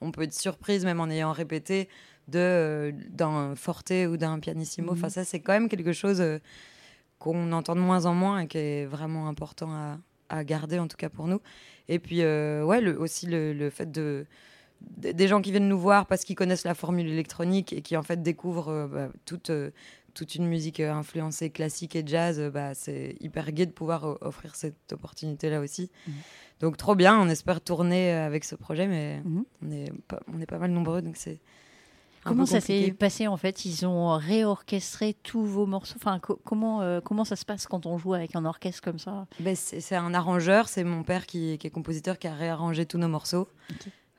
on 0.00 0.10
peut 0.10 0.22
être 0.22 0.34
surprise 0.34 0.84
même 0.84 1.00
en 1.00 1.08
ayant 1.08 1.32
répété 1.32 1.88
de 2.28 2.94
d'un 3.10 3.54
forte 3.54 3.92
ou 4.08 4.16
d'un 4.16 4.38
pianissimo. 4.40 4.92
Enfin, 4.92 5.06
mhm. 5.06 5.10
ça, 5.12 5.24
c'est 5.24 5.40
quand 5.40 5.52
même 5.52 5.68
quelque 5.68 5.92
chose 5.92 6.22
qu'on 7.18 7.52
entend 7.52 7.74
de 7.74 7.80
moins 7.80 8.06
en 8.06 8.14
moins 8.14 8.40
et 8.40 8.46
qui 8.46 8.58
est 8.58 8.86
vraiment 8.86 9.28
important 9.28 9.70
à, 9.72 9.98
garder, 10.44 10.78
en 10.78 10.88
tout 10.88 10.96
cas 10.96 11.08
pour 11.08 11.26
nous. 11.26 11.40
Et 11.88 11.98
puis, 11.98 12.20
ouais, 12.20 12.94
aussi 12.96 13.26
le 13.26 13.70
fait 13.70 13.90
de 13.90 14.26
des 14.96 15.28
gens 15.28 15.40
qui 15.40 15.50
viennent 15.50 15.68
nous 15.68 15.78
voir 15.78 16.06
parce 16.06 16.24
qu'ils 16.24 16.36
connaissent 16.36 16.64
la 16.64 16.74
formule 16.74 17.08
électronique 17.08 17.72
et 17.72 17.82
qui 17.82 17.96
en 17.96 18.02
fait 18.02 18.22
découvrent 18.22 18.68
euh, 18.68 18.86
bah, 18.86 19.08
toute, 19.24 19.50
euh, 19.50 19.70
toute 20.14 20.34
une 20.34 20.46
musique 20.46 20.80
euh, 20.80 20.92
influencée 20.92 21.50
classique 21.50 21.96
et 21.96 22.02
jazz, 22.06 22.40
bah, 22.52 22.74
c'est 22.74 23.16
hyper 23.20 23.50
gai 23.52 23.66
de 23.66 23.72
pouvoir 23.72 24.18
offrir 24.22 24.54
cette 24.54 24.92
opportunité-là 24.92 25.60
aussi. 25.60 25.90
Mmh. 26.06 26.12
Donc 26.60 26.76
trop 26.76 26.94
bien, 26.94 27.18
on 27.18 27.28
espère 27.28 27.60
tourner 27.60 28.12
avec 28.12 28.44
ce 28.44 28.54
projet, 28.54 28.86
mais 28.86 29.20
mmh. 29.24 29.42
on, 29.62 29.70
est 29.70 29.92
pas, 30.08 30.20
on 30.32 30.40
est 30.40 30.46
pas 30.46 30.58
mal 30.58 30.70
nombreux, 30.70 31.02
donc 31.02 31.16
c'est... 31.16 31.40
Comment 32.24 32.46
ça 32.46 32.60
s'est 32.60 32.94
passé 32.98 33.26
en 33.26 33.36
fait? 33.36 33.64
Ils 33.64 33.86
ont 33.86 34.16
réorchestré 34.16 35.14
tous 35.22 35.44
vos 35.44 35.66
morceaux? 35.66 35.96
Enfin, 35.96 36.20
comment 36.44 37.00
comment 37.02 37.24
ça 37.24 37.36
se 37.36 37.44
passe 37.44 37.66
quand 37.66 37.86
on 37.86 37.98
joue 37.98 38.14
avec 38.14 38.34
un 38.36 38.44
orchestre 38.44 38.82
comme 38.82 38.98
ça? 38.98 39.26
Ben, 39.40 39.54
c'est 39.56 39.96
un 39.96 40.14
arrangeur, 40.14 40.68
c'est 40.68 40.84
mon 40.84 41.02
père 41.02 41.26
qui, 41.26 41.58
qui, 41.58 41.66
est 41.66 41.70
compositeur 41.70 42.18
qui 42.18 42.26
a 42.26 42.34
réarrangé 42.34 42.86
tous 42.86 42.98
nos 42.98 43.08
morceaux. 43.08 43.48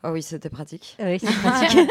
Oh 0.05 0.09
oui, 0.11 0.21
c'était 0.21 0.49
pratique. 0.49 0.95
Oui, 0.99 1.17
pratique. 1.43 1.89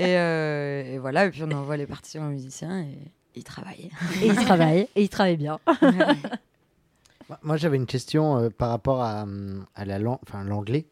Euh, 0.00 0.94
et, 0.94 0.98
voilà, 0.98 1.26
et 1.26 1.30
puis 1.30 1.42
on 1.42 1.50
envoie 1.50 1.76
les 1.76 1.86
partitions 1.86 2.26
aux 2.26 2.30
musiciens 2.30 2.82
et 2.82 2.98
ils 3.34 3.44
travaillent. 3.44 3.90
Et 4.22 4.26
ils 4.26 4.34
travaillent, 4.34 4.88
et 4.94 5.02
ils 5.02 5.08
travaillent 5.08 5.36
bien. 5.36 5.58
Moi, 7.42 7.56
j'avais 7.56 7.76
une 7.76 7.86
question 7.86 8.36
euh, 8.36 8.50
par 8.50 8.68
rapport 8.68 9.00
à, 9.02 9.26
à 9.74 9.84
la 9.84 9.98
langue, 9.98 10.18
enfin 10.22 10.44
l'anglais. 10.44 10.86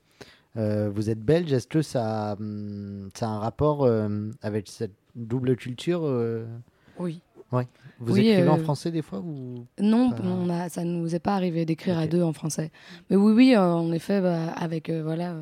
Euh, 0.56 0.90
vous 0.92 1.10
êtes 1.10 1.20
belge, 1.20 1.52
est-ce 1.52 1.66
que 1.66 1.82
ça, 1.82 2.36
ça 3.14 3.26
a 3.26 3.30
un 3.30 3.38
rapport 3.38 3.88
avec 4.42 4.68
cette 4.68 4.94
double 5.14 5.56
culture 5.56 6.02
Oui. 6.98 7.20
Ouais. 7.52 7.66
Vous 7.98 8.16
écrivez 8.18 8.48
en 8.48 8.58
français 8.58 8.90
des 8.90 9.02
fois 9.02 9.18
ou 9.18 9.66
Non, 9.78 10.12
on 10.22 10.48
a, 10.48 10.68
ça 10.68 10.84
ne 10.84 10.92
nous 10.92 11.14
est 11.14 11.20
pas 11.20 11.34
arrivé 11.34 11.64
d'écrire 11.64 11.98
à 11.98 12.06
deux 12.06 12.22
en 12.22 12.32
français. 12.32 12.70
Mais 13.10 13.16
oui, 13.16 13.32
oui, 13.32 13.56
en 13.56 13.92
effet, 13.92 14.20
bah, 14.20 14.52
avec 14.56 14.90
voilà 14.90 15.34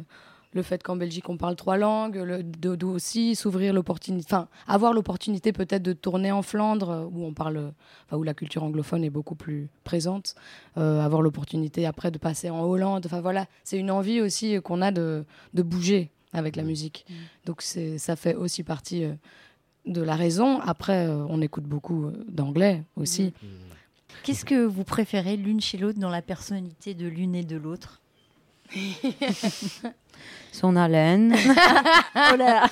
le 0.59 0.63
fait 0.63 0.83
qu'en 0.83 0.97
Belgique 0.97 1.29
on 1.29 1.37
parle 1.37 1.55
trois 1.55 1.77
langues, 1.77 2.17
le, 2.17 2.43
de, 2.43 2.85
aussi 2.85 3.37
s'ouvrir 3.37 3.73
l'opportunité, 3.73 4.27
enfin 4.29 4.49
avoir 4.67 4.93
l'opportunité 4.93 5.53
peut-être 5.53 5.83
de 5.83 5.93
tourner 5.93 6.33
en 6.33 6.43
Flandre 6.43 6.91
euh, 6.91 7.05
où 7.05 7.25
on 7.25 7.33
parle, 7.33 7.73
enfin, 8.07 8.17
où 8.17 8.25
la 8.25 8.35
culture 8.35 8.65
anglophone 8.65 9.05
est 9.05 9.11
beaucoup 9.11 9.37
plus 9.37 9.69
présente, 9.85 10.35
euh, 10.77 11.01
avoir 11.01 11.23
l'opportunité 11.23 11.87
après 11.87 12.11
de 12.11 12.19
passer 12.19 12.51
en 12.51 12.65
Hollande, 12.65 13.07
enfin 13.07 13.21
voilà, 13.21 13.47
c'est 13.63 13.79
une 13.79 13.91
envie 13.91 14.21
aussi 14.21 14.61
qu'on 14.63 14.83
a 14.83 14.91
de, 14.91 15.25
de, 15.55 15.63
bouger 15.63 16.11
avec 16.33 16.57
la 16.57 16.65
musique. 16.65 17.07
Mm. 17.09 17.15
Donc 17.47 17.63
c'est, 17.63 17.99
ça 17.99 18.17
fait 18.17 18.35
aussi 18.35 18.65
partie 18.65 19.05
euh, 19.05 19.15
de 19.87 20.03
la 20.03 20.17
raison. 20.17 20.61
Après, 20.61 21.07
on 21.07 21.41
écoute 21.41 21.65
beaucoup 21.65 22.11
d'anglais 22.29 22.83
aussi. 22.97 23.33
Mm. 23.43 23.47
Qu'est-ce 24.25 24.45
que 24.45 24.67
vous 24.67 24.85
préférez 24.85 25.37
l'une 25.37 25.61
chez 25.61 25.79
l'autre 25.79 26.01
dans 26.01 26.11
la 26.11 26.21
personnalité 26.21 26.95
de 26.95 27.07
l'une 27.07 27.37
et 27.37 27.45
de 27.45 27.57
l'autre? 27.57 28.03
Son 30.53 30.77
haleine. 30.77 31.35
oh 32.17 32.37
là 32.37 32.67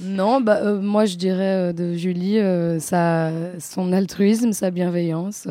Non, 0.00 0.40
bah, 0.40 0.58
euh, 0.62 0.80
moi 0.80 1.06
je 1.06 1.16
dirais 1.16 1.70
euh, 1.70 1.72
de 1.72 1.94
Julie 1.94 2.38
euh, 2.38 2.78
sa, 2.78 3.30
son 3.58 3.92
altruisme, 3.92 4.52
sa 4.52 4.70
bienveillance. 4.70 5.48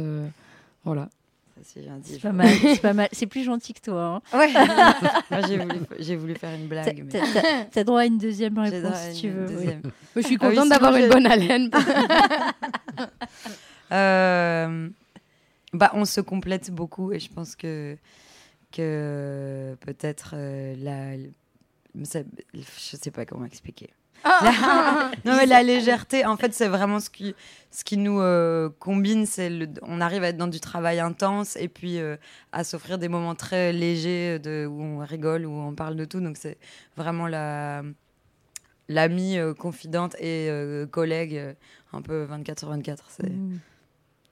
voilà. 0.84 1.10
C'est 1.64 2.22
pas 2.22 2.32
mal. 2.32 2.48
C'est 2.62 2.82
pas 2.82 2.94
mal. 2.94 3.10
C'est 3.12 3.26
plus 3.26 3.44
gentil 3.44 3.74
que 3.74 3.82
toi. 3.82 4.22
Hein. 4.34 4.38
Ouais. 4.38 4.54
moi 5.32 5.42
j'ai 5.48 5.58
voulu, 5.58 5.80
voulu, 6.16 6.36
faire 6.36 6.54
une 6.56 6.68
blague. 6.68 7.06
T'as 7.72 7.84
droit 7.84 8.02
à 8.02 8.06
une 8.06 8.20
deuxième 8.20 8.58
réponse 8.58 8.96
si 9.12 9.22
tu 9.22 9.30
veux. 9.30 9.48
je 10.16 10.22
suis 10.22 10.38
ah 10.40 10.48
contente 10.48 10.70
d'avoir 10.70 10.96
une 10.96 11.10
bonne 11.10 11.26
haleine. 11.26 11.70
bah, 15.74 15.92
on 15.94 16.06
se 16.06 16.22
complète 16.22 16.72
beaucoup 16.72 17.12
et 17.12 17.20
je 17.20 17.30
pense 17.30 17.56
que 17.56 17.98
que 18.76 19.76
peut-être 19.82 20.32
euh, 20.34 20.76
la. 20.78 21.16
je 21.96 22.98
sais 23.02 23.12
pas 23.12 23.26
comment 23.26 23.46
expliquer. 23.46 23.90
Ah 24.24 25.12
non 25.26 25.36
mais 25.38 25.46
la 25.46 25.64
légèreté, 25.64 26.26
en 26.26 26.36
fait, 26.36 26.54
c'est 26.54 26.68
vraiment 26.68 27.00
ce 27.00 27.10
qui, 27.10 27.36
ce 27.72 27.84
qui 27.84 27.98
nous 27.98 28.20
euh, 28.20 28.70
combine. 28.80 29.26
C'est 29.26 29.52
on 29.84 30.02
arrive 30.02 30.24
à 30.24 30.30
être 30.30 30.38
dans 30.38 30.48
du 30.48 30.60
travail 30.60 31.00
intense 31.00 31.56
et 31.56 31.68
puis 31.68 32.00
euh, 32.00 32.18
à 32.52 32.64
s'offrir 32.64 32.98
des 32.98 33.08
moments 33.08 33.36
très 33.36 33.72
légers 33.72 34.40
de, 34.40 34.66
où 34.66 34.82
on 34.82 34.98
rigole, 35.00 35.46
où 35.46 35.54
on 35.54 35.74
parle 35.74 35.96
de 35.96 36.06
tout. 36.06 36.20
Donc 36.20 36.38
c'est 36.38 36.58
vraiment 36.98 37.28
la 37.28 37.84
l'amie 38.88 39.38
confidente 39.58 40.16
et 40.20 40.48
collègue 40.92 41.56
un 41.92 42.02
peu 42.04 42.24
24 42.24 42.60
sur 42.60 42.70
24. 42.70 43.06
C'est 43.10 43.30
mmh. 43.30 43.60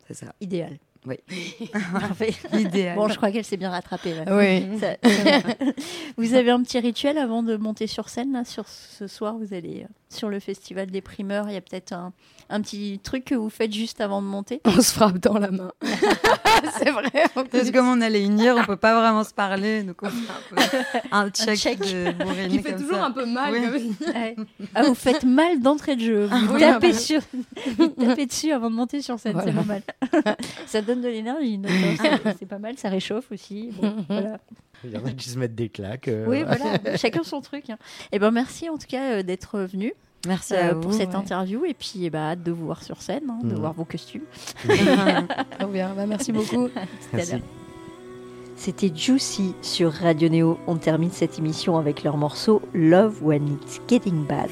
c'est 0.08 0.14
ça. 0.14 0.36
Idéal. 0.42 0.78
Oui. 1.06 1.18
Idéal. 2.54 2.96
Bon, 2.96 3.08
je 3.08 3.16
crois 3.16 3.32
qu'elle 3.32 3.44
s'est 3.44 3.58
bien 3.58 3.70
rattrapée. 3.70 4.14
Oui. 4.30 4.66
vous 6.18 6.34
avez 6.34 6.52
un 6.52 6.62
petit 6.64 6.80
rituel 6.80 7.18
avant 7.18 7.44
de 7.44 7.56
monter 7.58 7.88
sur 7.88 8.10
scène 8.10 8.32
là, 8.32 8.46
sur 8.46 8.68
ce 8.68 9.08
soir 9.08 9.36
Vous 9.38 9.54
allez 9.54 9.84
euh, 9.84 9.88
sur 10.14 10.30
le 10.30 10.40
festival 10.40 10.90
des 10.90 11.02
primeurs. 11.02 11.50
Il 11.50 11.54
y 11.54 11.58
a 11.58 11.62
peut-être 11.62 11.94
un, 11.94 12.14
un, 12.50 12.62
petit 12.62 13.00
truc 13.04 13.26
que 13.26 13.36
vous 13.36 13.50
faites 13.50 13.74
juste 13.74 14.02
avant 14.02 14.22
de 14.22 14.28
monter. 14.28 14.62
On 14.66 14.82
se 14.82 14.94
frappe 14.94 15.18
dans 15.18 15.38
la 15.38 15.52
main. 15.52 15.72
c'est 16.78 16.92
vrai. 16.92 17.12
Parce 17.34 17.70
que 17.70 17.72
comme 17.72 17.88
on 17.88 18.02
allait 18.02 18.24
unir, 18.24 18.56
on 18.58 18.66
peut 18.66 18.78
pas 18.78 19.00
vraiment 19.00 19.24
se 19.24 19.34
parler, 19.34 19.84
donc 19.84 20.04
on 20.04 20.10
fait 20.10 20.78
un, 21.12 21.30
check, 21.56 21.80
de 21.80 22.48
Qui 22.48 22.60
fait 22.60 22.76
toujours 22.76 23.04
un 23.04 23.12
peu 23.12 23.26
mal. 23.26 23.54
Ah, 24.76 24.84
vous 24.84 24.96
faites 24.96 25.24
mal 25.24 25.60
d'entrée 25.60 25.96
de 25.96 26.02
jeu. 26.02 26.26
Vous, 26.26 26.60
tapez, 26.60 26.94
sur... 26.94 27.22
vous 27.78 27.88
tapez 27.88 28.26
dessus 28.26 28.52
avant 28.52 28.70
de 28.70 28.76
monter 28.76 29.02
sur 29.02 29.20
scène. 29.20 29.40
C'est 29.44 29.52
normal. 29.52 29.82
ça 30.66 30.82
donne 30.82 31.02
de 31.02 31.08
l'énergie. 31.08 31.60
C'est 32.40 32.46
pas 32.46 32.60
mal. 32.60 32.78
Ça 32.78 32.90
réchauffe 32.90 33.32
aussi. 33.32 33.72
voilà. 34.08 34.40
Il 34.84 34.92
y 34.92 34.98
en 34.98 35.06
a 35.06 35.12
qui 35.12 35.30
se 35.30 35.38
mettent 35.38 35.56
des 35.56 35.70
claques. 35.70 36.08
Euh, 36.08 36.26
oui, 36.28 36.44
voilà, 36.44 36.80
chacun 36.98 37.24
son 37.24 37.42
truc. 37.42 37.70
Et 37.70 37.74
hein. 37.74 37.78
eh 38.12 38.20
ben 38.20 38.32
merci 38.32 38.70
en 38.70 38.78
tout 38.78 38.88
cas 38.88 39.18
euh, 39.18 39.24
d'être 39.24 39.60
venu. 39.60 39.94
Merci 40.26 40.54
euh, 40.56 40.74
pour 40.76 40.94
cette 40.94 41.16
interview 41.16 41.66
et 41.66 41.74
puis 41.74 42.10
bah, 42.10 42.32
hâte 42.32 42.44
de 42.44 42.52
vous 42.52 42.66
voir 42.66 42.82
sur 42.82 43.02
scène, 43.02 43.30
hein, 43.30 43.40
de 43.44 43.56
mm. 43.56 43.60
voir 43.60 43.74
vos 43.74 43.86
costumes. 43.86 44.24
bien. 44.66 45.94
Bah, 45.96 46.06
merci 46.08 46.32
beaucoup. 46.32 46.70
C'était 48.56 48.92
Juicy 48.96 49.54
sur 49.62 49.92
Radio 49.92 50.30
Neo. 50.30 50.60
On 50.68 50.78
termine 50.78 51.12
cette 51.12 51.40
émission 51.40 51.78
avec 51.78 52.04
leur 52.04 52.16
morceau 52.16 52.62
Love 52.74 53.22
When 53.22 53.58
It's 53.62 53.82
Getting 53.90 54.26
Bad. 54.26 54.52